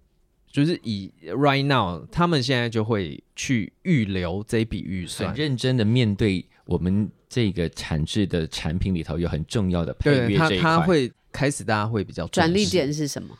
[0.51, 13.39] 就是以 right now，他们现在就会去预留这笔预算，很认真的面对我们这个产制的产品里头有很重要的配乐这一块，它会开始大家会比较转利点是什么？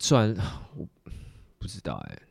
[0.00, 0.34] 转
[0.76, 0.88] 我
[1.60, 2.22] 不知道哎、欸。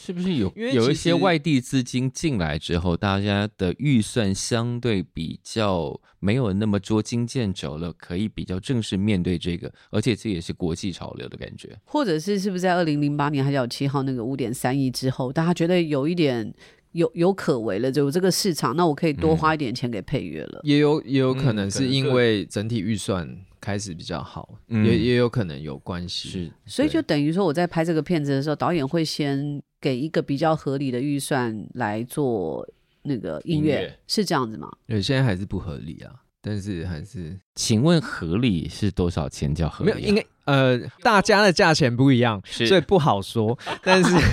[0.00, 11.76] 是不是有有一些外地资金进来之后，大家的预算相对比较没有那么捉襟见肘了，可以比较正式面对这个，而且这也是国际潮流的感觉。
[11.84, 16.54] 或者是是不是在二零零八年海角七号那个五点三亿之后，大家觉得有一点
[16.92, 20.60] 有有可为了，就有这个市场，那我可以多花一点钱给配乐了。
[20.62, 23.36] 也有也有可能是因为整体预算。
[23.60, 32.68] 开始比较好，嗯、也也有可能有关系，是，所以就等于说我在拍这个片子的时候，导演会先给一个比较合理的预算来做
[33.02, 34.70] 那个音乐，音乐是这样子吗？
[34.86, 39.94] 对，现在还是不合理啊，但是还是，请问合理是多少钱叫合理、啊？
[39.94, 44.10] 没有，应该呃，大家的价钱不一样，所以不好说，但是。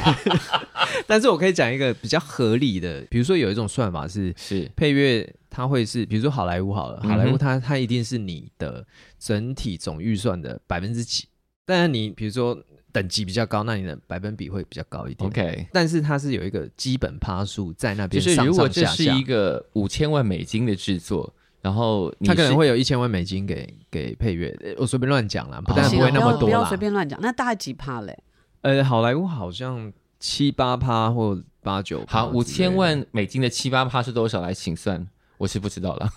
[1.07, 8.85] 但是我可以讲一个比较合理的，比如说有一种算法是是配乐，它会是比如说好莱坞好了，好莱坞它它一定是你的
[9.19, 11.25] 整体总预算的百分之几，
[11.65, 12.57] 但是你比如说
[12.95, 15.29] 等级比较高，那你的百分比会比较高一点。
[15.29, 27.19] OK，但是它是有一个基本趴数在那边，就是如果这是一个五千万美金的制作，然后它可能会有一千万美金给给配乐，我随便乱讲啦，不但不会那么多啦，不要随便乱讲。
[27.21, 28.17] 那大概几趴嘞？
[28.61, 29.91] 呃，好莱坞好像。
[30.17, 34.41] 七八趴或八九，好，五千万美金的七八趴是多少？
[34.41, 35.05] 来，请算，
[35.37, 36.09] 我是不知道了。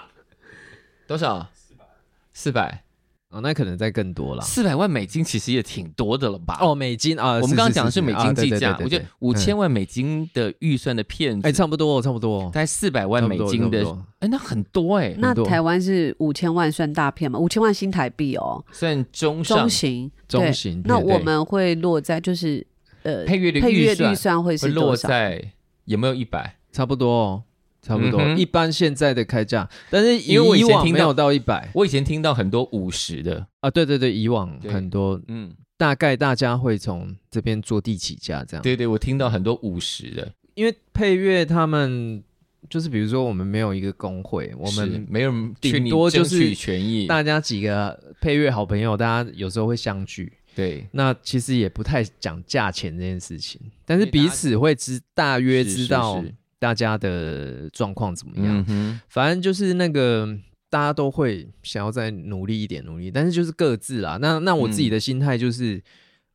[1.06, 1.50] 多少？
[1.52, 1.84] 四百。
[2.32, 2.84] 四百。
[3.32, 4.42] 哦，那可能再更多了。
[4.42, 6.58] 四百万美金其实也挺多的了吧？
[6.60, 8.78] 哦，美金啊，我们刚刚讲的是美金计价。
[8.82, 13.84] 我觉得五千万美金的预算的片子，哎，差不多，差不多，大概四百万美金的，
[14.20, 15.14] 哎，那很多哎。
[15.18, 17.38] 那台湾是五千万算大片吗？
[17.38, 20.82] 五千万新台币哦，算中中型，中型。
[20.84, 22.66] 那我们会落在就是。
[23.04, 25.42] 呃，配乐的预算会是落在
[25.86, 26.54] 有没有一百？
[26.70, 27.42] 差不多，
[27.82, 28.20] 差不多。
[28.20, 33.46] 嗯、一般现在的开价，但是因为我以前听到到一百，我以前听到很多五十的。
[33.60, 38.62] 啊，对对对，以往很多，嗯，大概大家会从这边坐地起价这样。
[38.62, 42.22] 对对，我听到很多五十的，因为配乐他们
[42.70, 50.32] 就是比如说我们没有一个工会，我们没有顶多就是权益，大家几个配乐好朋友，大家有时候会相聚。
[50.54, 56.22] 对，那其实也不太讲价钱这件事情，但是彼此会知大约知道
[56.62, 59.00] 大家的状况怎么样。
[59.08, 60.28] 反正就是那个
[60.70, 64.16] 大家都会想要再努力一点，努力，但是就是各自啦。
[64.20, 65.82] 那那我自己的心态就是，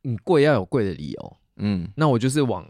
[0.02, 2.68] 你贵要有贵的理由，嗯，那我就是往。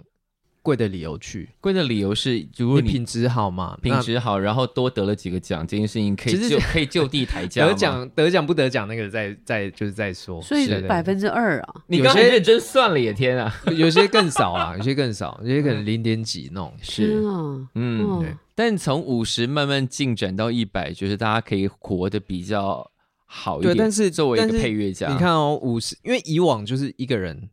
[0.69, 7.67] 贵的理由去，贵的理由是，如果你品质好嘛，品质好，然后多得了几个奖，这件事情可以就 可以就地抬价。
[7.67, 10.43] 得奖得奖不得奖那个再再就是再说。
[10.43, 16.71] 所以百分之二啊，你刚才认真算了也天啊，有些更少啊，有些更少，有些可能零点几那种。
[16.83, 18.37] 是啊，嗯，对。
[18.55, 22.87] 但从五十慢慢进展到一百，就是大家可以活得比较
[23.25, 23.75] 好一点。
[23.75, 27.49] 对，但是作为一个配乐家，你看哦，五十，因为以往就是一个人。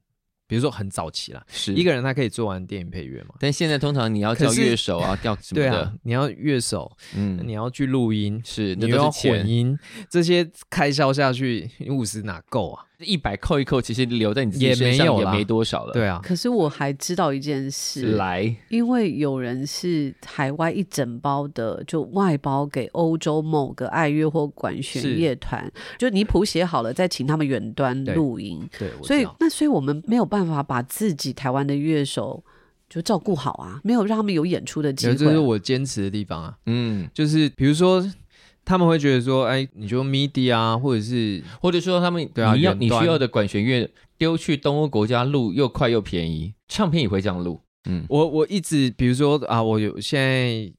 [0.48, 3.36] 比如说很早期啦，是一个人他可以做完电影配乐嘛？
[3.40, 9.78] 但现在通常你要叫乐手啊， 叫什么的，对啊，你要乐手，嗯，你要去录音，是你要混音，
[10.10, 12.86] 这些开销下去，你五十哪够啊？
[13.00, 15.94] 一百扣一扣，其实留在你自己身上也没多少了。
[15.94, 28.68] 对啊，可是我还知道一件事，来，因为有人是海外一整包的，就外包给欧洲某个爱乐或管弦乐团，就你谱写好了，再请他们远端录音。
[28.80, 32.44] 对，所以那所以我们没有办法把自己台湾的乐手
[32.90, 35.16] 就照顾好啊，没有让他们有演出的机会。
[35.16, 38.06] 这是我坚持的地方啊，嗯，就是比如说。
[38.66, 47.62] 他们会觉得说，哎，你就 MIDI 啊，或者是，或者说他们对啊，你要你需要的管弦乐丢去东欧国家录又快又便宜，唱片也会这样录。
[47.88, 50.74] 嗯，我我一直比如说啊，我有现在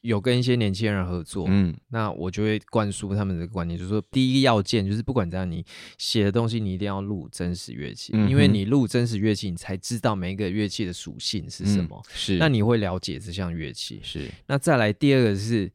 [0.00, 5.64] 有跟一些年轻人合作，嗯，那我就会灌输他们的观念，就是说第一个要件就是不管怎样，你
[5.98, 14.28] 写的东西你一定要录真实乐器，嗯、因为你录真实乐器，你才知道每一个乐器的属性是什么，嗯、是，那你会了解这项乐器，是。
[14.48, 15.70] 那再来第二个是。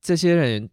[0.00, 0.70] 这些人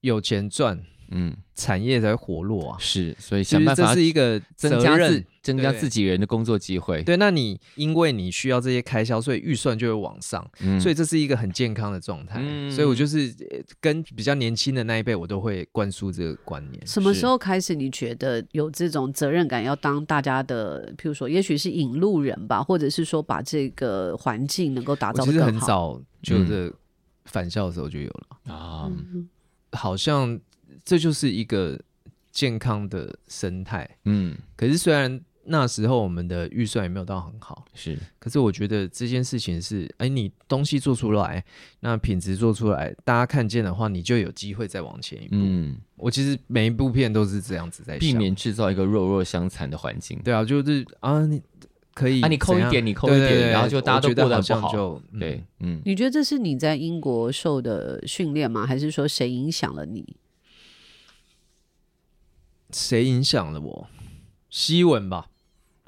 [0.00, 2.76] 有钱赚，嗯，产业才会活络啊。
[2.80, 7.02] 是，所以想办法，这是一个增加自增加自己人的工作机会。
[7.02, 10.48] 对，那你因为你需要这些开销，所以预算就会往上。
[10.60, 12.40] 嗯，所以这是一个很健康的状态。
[12.42, 13.32] 嗯，所以我就是
[13.78, 16.86] 跟比较年轻的那一辈，我都会灌输这个观念。
[16.86, 25.46] 什么时候开始你觉得有这种责任感，要当大家的，譬如说，也许是引路人吧，或者是说把这个环境能够打造得更好？
[25.46, 26.72] 其实很早就是。
[27.26, 28.90] 返校的时候就有了啊，
[29.72, 30.38] 好像
[30.84, 31.80] 这就是一个
[32.30, 33.88] 健康的生态。
[34.04, 37.98] 嗯，可是虽然那时候我们的预算也没有到很好，是。
[38.18, 41.44] 可是我觉得这件事情是，哎，你东西做出来，
[41.80, 45.36] 那品质做出来，大家看见的话，你就有机会再往前一步。
[45.36, 50.20] 嗯，我其实每一部片都是这样子在想，避免制造一个弱弱相残的环境。
[50.22, 51.42] 对啊，就是啊，你
[51.94, 54.72] 可以啊，你扣一点，你扣一点，对对对，然后就大家都过得很好。
[54.72, 55.82] 就嗯对，嗯。
[55.84, 58.66] 你觉得这是你在英国受的训练吗？
[58.66, 60.16] 还是说谁影响了你？
[62.72, 63.88] 谁影响了我？
[64.48, 65.28] 西文吧，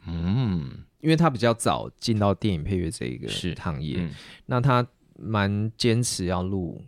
[0.07, 4.15] 嗯，因为他比较早进到电影配乐这一个行业，嗯、
[4.47, 4.87] 那他
[5.17, 6.81] 蛮坚持要录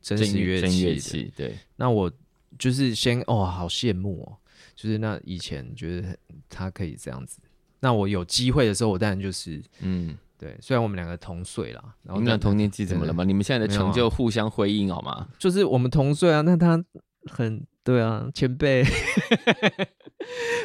[0.00, 1.56] 真实乐器，乐器对。
[1.76, 2.12] 那我
[2.58, 4.36] 就是先哦，好羡慕哦，
[4.74, 6.16] 就是那以前觉得
[6.48, 7.38] 他可以这样子，
[7.82, 10.56] 那我有机会的时候，我当然就是嗯，对。
[10.60, 13.24] 虽然我们两个同岁啦，然后你们同年纪怎么了嘛？
[13.24, 15.28] 你们现在的成就互相辉映好吗？
[15.38, 16.82] 就是我们同岁啊，那他
[17.26, 18.82] 很对啊，前辈。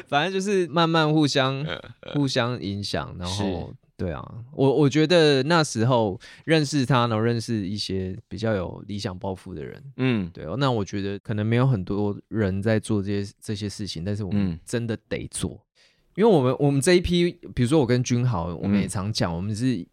[0.07, 1.65] 反正就是慢慢互相
[2.13, 10.55] 互相影响，然后对啊，我我觉得那时候认识他，然后认识一些比较有理想抱负的人，嗯，对哦。
[10.57, 15.66] 那我觉得可能没有很多人在做这些这些事情，但是我们真的得做，嗯、
[16.17, 19.85] 因为我们我们这一批，比如说我跟君豪，我们也常讲，我们是，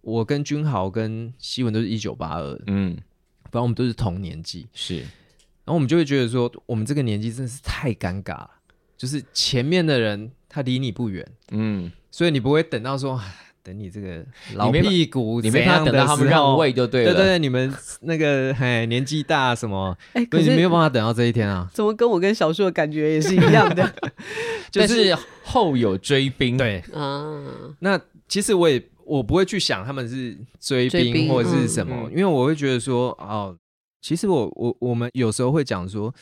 [0.00, 2.96] 我跟君豪跟希文都是一九八二，嗯，
[3.44, 8.50] 反正我们都是同年纪，是，然后我们就会觉得说，我们这个年纪真的是太尴尬了。
[8.96, 13.20] 就是前面的人他离你不远，嗯，所以你不会等到说
[13.62, 17.12] 等你这个老屁股，你没办法等到他们让位就对了。
[17.12, 21.68] 对对对，你们那个嘿年纪大什么，哎、欸，可是你没有办法等到这一天啊。
[21.72, 23.94] 怎么跟我跟小树的感觉也是一样的？
[24.70, 27.42] 就是后有追兵，对啊。
[27.80, 33.56] 那其实我也我不会去想他们是追兵或者是什么，嗯、因为我会觉得说哦，
[34.00, 36.14] 其实我我我们有时候会讲说。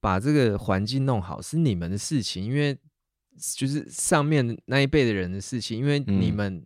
[0.00, 2.76] 把这个环境弄好是你们的事情，因为
[3.56, 6.64] 就是上面那一辈的人的事情，因为你们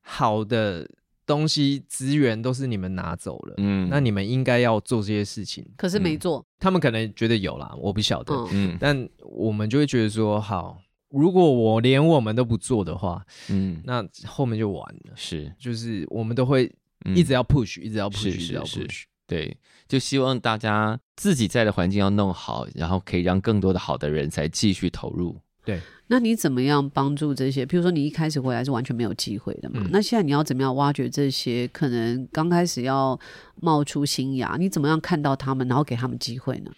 [0.00, 0.88] 好的
[1.26, 10.80] 东西资源都是你们拿走了，嗯，那你们应该要做这些事情，可是没做，他们可能觉得有啦，我不晓得，嗯，但我们就会觉得说，好，
[11.10, 16.72] 如果我连我们都不做的话，嗯，那后面就完了，是，就是我们都会
[17.14, 19.02] 一直要 push，一直要 push，一直要 push。
[19.26, 19.54] 对，
[19.86, 25.38] 就希望大家自己在的环境要弄好，然后可以让更多的好的人才继续投入。
[25.68, 27.66] 对，那你怎么样帮助这些？
[27.66, 29.82] 比如说你一开始回来是完全没有机会的嘛？
[29.84, 33.18] 嗯、那现在你要怎么样挖掘这些可能刚开始要
[33.60, 34.56] 冒出新芽？
[34.58, 36.70] 你怎么样看到他们，然后给他们机会呢？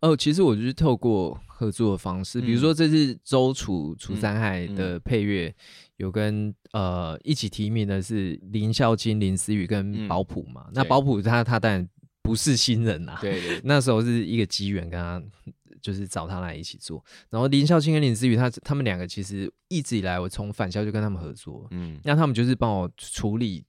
[0.00, 5.54] 哦，其实我就是透过合作的方式，比如说这次周楚楚三海的配乐。
[5.98, 10.64] 有跟呃一起提名的是林孝金、林思雨跟保普嘛？
[10.66, 11.88] 嗯、那保普他他当然
[12.20, 15.22] 不是新人啊，对，对， 那时候是一个机缘，跟他
[15.84, 17.04] 就是找他来一起做。
[17.28, 23.62] 然后林孝清跟林思雨，他他们两个其实一直以来，我从返校就跟他们合作，嗯，那他们就是帮我处理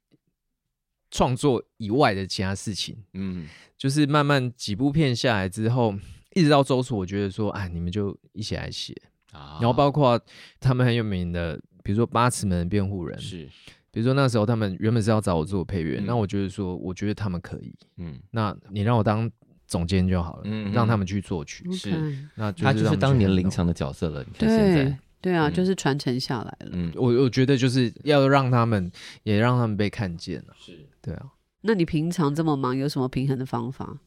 [1.11, 3.45] 创作以外的其他事情，嗯，
[3.77, 5.93] 就是慢慢几部片下来之后，
[6.33, 8.95] 一直到周楚，我觉得说，哎，你们就一起来写
[9.33, 10.17] 啊，然后包括
[10.61, 11.61] 他们很有名的。
[11.83, 13.47] 比如说八尺门的辩护人是，
[13.91, 19.29] 比如说那时候他们原本是要找我做配乐，嗯、那我觉得说，我觉得他们可以，嗯，那你让我当
[19.67, 28.91] 总监就好了，嗯，让他们去作曲，是，那他就是当年林强的角色了，你看现在，对啊，就是传承下来了，嗯，我我觉得就是要让他们
[29.23, 31.27] 也让他们被看见了，是对啊，
[31.61, 33.97] 那你平常这么忙，有什么平衡的方法？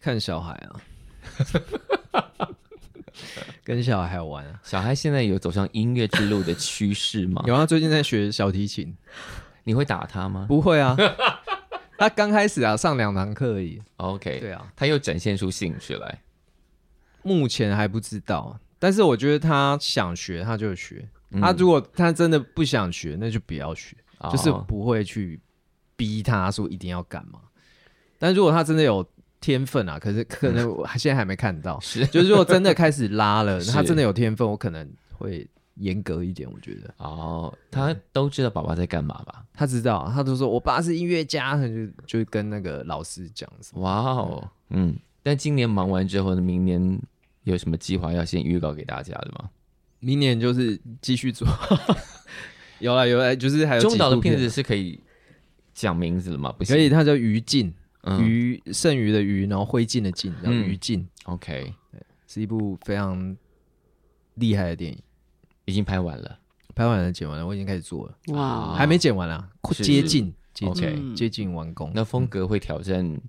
[0.00, 0.80] 看小孩啊。
[3.62, 4.60] 跟小孩玩啊！
[4.62, 7.42] 小孩现在有走向音乐之路的趋势吗？
[7.48, 8.94] 有啊，最近在学小提琴。
[9.62, 10.44] 你会打他吗？
[10.46, 10.94] 不会啊，
[11.96, 13.80] 他刚开始啊，上两堂课而已。
[13.96, 16.20] OK，对啊，他又展现出兴趣来。
[17.22, 21.08] 目前还不知道，但是我觉得他想学他就学。
[21.30, 25.40] 嗯、他如果他真的不想学，那就不要学，哦、就是不会去
[25.96, 27.40] 逼他说一定要干嘛。
[28.18, 29.06] 但如果他真的有。
[29.40, 31.78] 天分啊，可是 可能我现在还没看到。
[31.78, 35.46] 是，就是如果真的开始拉了，他真的有天分，我可能会
[35.76, 36.50] 严格一点。
[36.50, 39.44] 我觉得哦，他都知道爸爸在干嘛吧？
[39.52, 43.48] 他知道，他都说我爸是音乐家，他就就跟那个老师讲。
[43.74, 44.96] 哇哦，嗯。
[45.22, 47.00] 但今年忙完之后呢，明年
[47.44, 49.50] 有什么计划要先预告给大家的吗？
[50.00, 51.48] 明年就是继续做。
[52.80, 55.00] 有了有了，就是还有中岛的片子是可以
[55.72, 56.52] 讲名字的吗？
[56.52, 57.72] 不行，可以，他叫余烬。
[58.20, 61.02] 余剩余的余，然后灰烬的烬，然后余烬。
[61.24, 61.72] OK，
[62.26, 63.34] 是一部非常
[64.34, 64.98] 厉害的电影，
[65.64, 66.38] 已经拍完了，
[66.74, 68.16] 拍完了，剪完了，我已经开始做了。
[68.34, 71.90] 哇，还没剪完啊，接近，接近，接近完工。
[71.94, 73.20] 那风格会挑战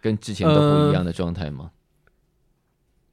[0.00, 1.70] 跟之前都不一样的状态吗？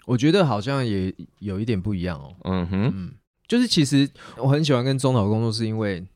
[0.06, 2.36] 我觉得好像也有一点不一样哦。
[2.46, 3.12] 嗯哼，
[3.48, 6.08] 就是其实我很喜欢跟中岛工作，是因为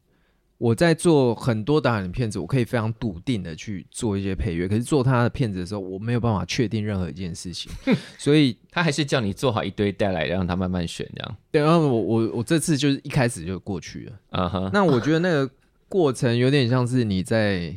[0.61, 4.67] 我在做很多导演的片子，我可以非常笃定的去做一些配乐。
[4.67, 7.71] 可是做他的片子的时候，我没有办法确定任何一件事情，
[8.19, 11.37] 所以他还是叫你做好一堆带来，让他慢慢选这样。
[11.49, 14.19] 对，然后我我我这次就是一开始就过去了。
[14.29, 15.49] 啊哈，那我觉得那个
[15.89, 17.75] 过程有点像是你在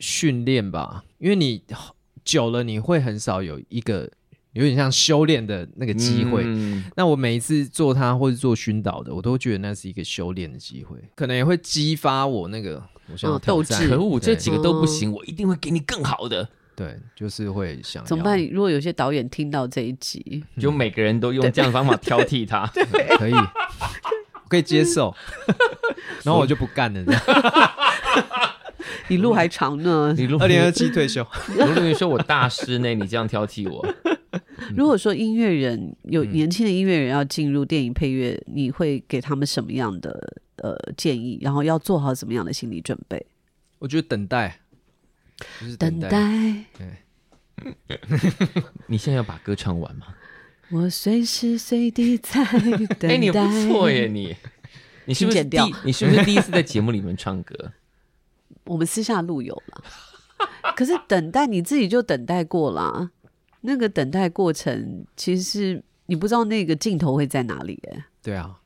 [0.00, 1.62] 训练吧，因为你
[2.24, 4.10] 久了你会很少有一个。
[4.54, 6.42] 有点像修炼的那个机会。
[6.46, 12.82] 嗯、那我每一次做它或者做熏导的，我都觉得那是一个修炼的机会，可能也会激发我那个
[13.12, 13.86] 我想要挑战。
[13.88, 16.48] 可恶，这几个都不行，我一定会给你更好的。
[16.76, 18.44] 对，就是会想怎么办？
[18.48, 22.66] 如果有些导演听到这一集，就每个人都用这样的方法挑剔他，
[23.18, 25.14] 可以，我可以接受。
[26.24, 27.22] 然后我就不干了这样。
[29.06, 31.24] 你路还长呢，你二零二七退休。
[31.56, 33.86] 如果你说我大师呢，你这样挑剔我。
[34.76, 41.38] 如果说音乐人有年轻的音乐人要进入电影配乐，嗯、你会给他们什么样的呃建议？
[41.42, 43.26] 然后要做好怎么样的心理准备？
[43.78, 44.60] 我觉得等待，
[45.60, 46.08] 就是等待。
[46.08, 46.64] 等待
[47.86, 48.00] 对，
[48.86, 50.06] 你现在要把歌唱完吗？
[50.70, 53.08] 我随时随地在等待。
[53.08, 53.38] 哎，你不
[53.68, 54.34] 错耶，你
[55.04, 57.72] 你是不是第你是不是第一次在节目里面唱歌？
[58.64, 59.84] 我们私下录有了，
[60.74, 63.10] 可是等待你自己就等待过了。
[63.66, 68.04] 那个等待过程，其实是你不知道那个镜头会在哪里耶。
[68.22, 68.60] 对啊，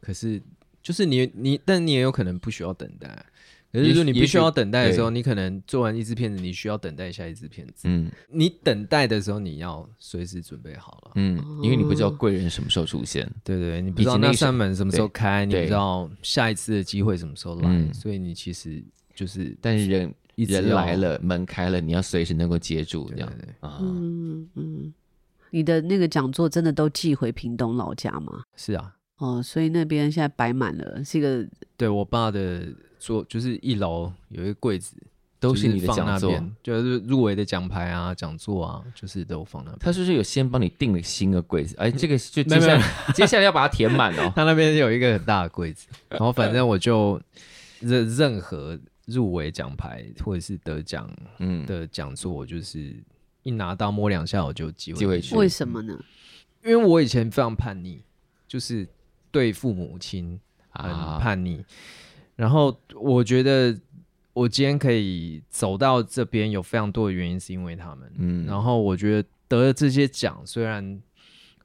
[0.00, 0.42] 可是
[0.82, 3.24] 就是你你，但你也有可能不需要等待。
[3.72, 7.84] 可是说你不需要等待的时候，你可能做完一支片子，你需要等待下一支片子。
[7.84, 11.12] 嗯，你等待的时候，你要随时准备好了。
[11.14, 13.24] 嗯，因为你不知道贵人什么时候出现。
[13.44, 18.82] 对，对对，你不知道那扇门什么时候开，你不知道下一次的机会什么时候来，嗯、所以你其实
[19.14, 20.12] 就是，但是人。
[20.36, 23.78] 人来了，门开了，你要随时能够接住，这样对对对啊。
[23.80, 24.94] 嗯嗯，
[25.50, 28.42] 你的那个讲座真的都寄回屏东老家吗？
[28.56, 28.94] 是啊。
[29.18, 31.46] 哦，所以那边现在摆满了，是一个。
[31.76, 32.66] 对我爸的
[32.98, 34.96] 桌，就是一楼有一个柜子，
[35.38, 39.78] 都是你的讲座，就是入围的奖牌啊、讲座啊，就是都放那边。
[39.80, 41.76] 他是不是有先帮你定了新的柜子？
[41.78, 42.82] 哎，这个就接下来
[43.14, 44.32] 接下来要把它填满哦。
[44.34, 47.20] 他那边有一个很大的柜子，然后反正我就
[47.80, 48.78] 任任何。
[49.06, 51.10] 入围奖牌或者是得奖
[51.66, 52.94] 的讲座，我就是
[53.42, 55.34] 一拿到摸两下我就寄回去。
[55.34, 55.98] 为什么呢？
[56.64, 58.00] 因为我以前非常叛逆，
[58.46, 58.86] 就是
[59.32, 60.38] 对父母亲
[60.70, 61.56] 很叛逆。
[61.56, 61.64] 啊、
[62.36, 63.76] 然后我觉得
[64.32, 68.12] 我今天可以走到这边，有非常多的原因是因为他们。
[68.16, 71.02] 嗯，然后我觉得得了这些奖，虽然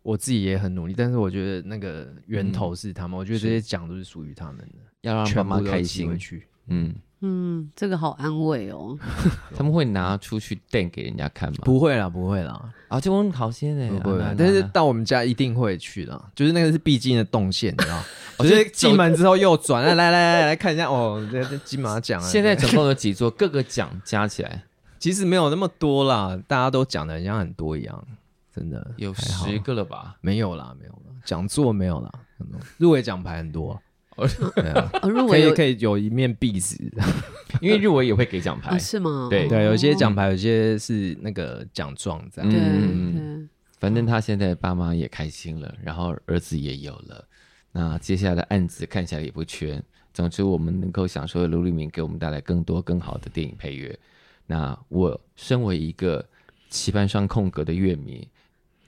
[0.01, 3.15] 我自己也很努力，但是我觉得那个源头是他们。
[3.15, 6.17] 嗯、我觉得这些奖都是属于他们的，要让爸妈开心。
[6.65, 6.95] 嗯。
[7.21, 8.97] 嗯，这个好安慰哦。
[9.55, 11.57] 他们会拿出去电给人家看吗？
[11.63, 12.73] 不会啦，不会啦。
[12.87, 14.23] 啊，这种好些呢，不会。
[14.37, 18.03] 但是到我们家一定会去的，就是那个是必经的动线，你知道？
[18.39, 22.27] 就是进门之后右转，来来来来看一下哦，这这金马奖啊。
[22.29, 23.31] 现在总共有几座？
[23.31, 24.63] 各个奖加起来，
[24.99, 26.39] 其实没有那么多啦。
[26.47, 28.07] 大家都讲的像很多一样，
[28.53, 30.15] 真的有十个了吧？
[30.21, 30.97] 没有啦，没有啦。
[31.25, 32.11] 讲座没有啦，
[32.77, 33.81] 入围奖牌很多。
[34.55, 34.89] 对啊，
[35.29, 36.75] 可以可以有一面壁纸，
[37.61, 39.27] 因为入围也会给奖牌，是吗？
[39.29, 42.51] 对对，有些奖牌，有些是那个奖状这样。
[42.51, 43.47] 对，
[43.79, 47.27] 反正他现在爸妈也开心了，然后儿子也有了，
[47.71, 49.81] 那接下来的案子看起来也不缺。
[50.13, 53.97] 总之，我们能够享受卢立明给我们带来更多更好的电影配乐。
[54.47, 56.25] 那我身为一个
[56.69, 58.27] 棋盘上空格的乐迷。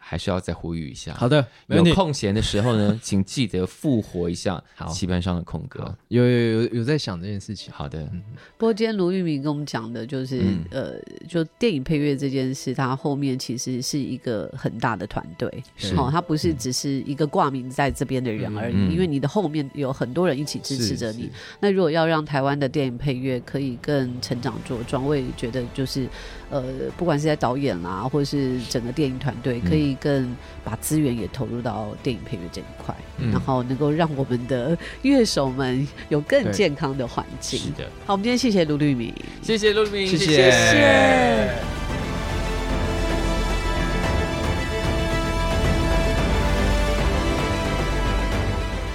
[0.09, 1.13] 还是要再呼吁一下。
[1.13, 4.59] 好的，有空闲的时候呢， 请记得复活一下
[4.91, 5.95] 棋盘上的空格。
[6.07, 7.71] 有有有有在想这件事情。
[7.71, 8.09] 好的。
[8.57, 10.93] 不过今天卢玉明跟我们讲的就是，嗯、呃，
[11.27, 15.63] 就电影配乐这件事，它后面其实是一个很大的团队。
[15.77, 15.93] 是。
[15.93, 21.29] 哦，它不是只是一个挂名在这边的人而已，嗯、因为你的后面有很多人一起支持着你。
[21.59, 26.07] 那如果要让台湾的电影配乐可以更成长茁壮，我也觉得就是。
[26.49, 26.63] 呃，
[26.97, 37.59] 不管是在导演啦，或者是整个电影团队，可以更把资源也投入到电影配乐这一块，嗯、然后能够让我们的乐手们有更健康的环境。
[37.59, 40.25] 是的，好，我们今天谢谢卢律明，谢谢卢律明，谢谢。
[40.25, 41.53] 谢谢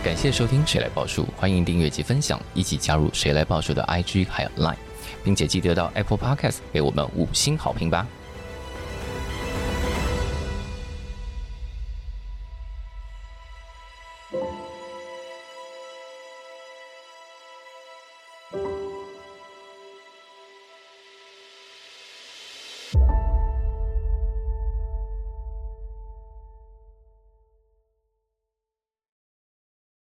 [0.03, 4.77] 感谢收听《谁来报数》，欢迎订阅及分享，一起加入《谁来报数》的 IG 还有 Line。
[5.25, 8.07] 并且记得到 Apple Podcast 给我们五星好评吧。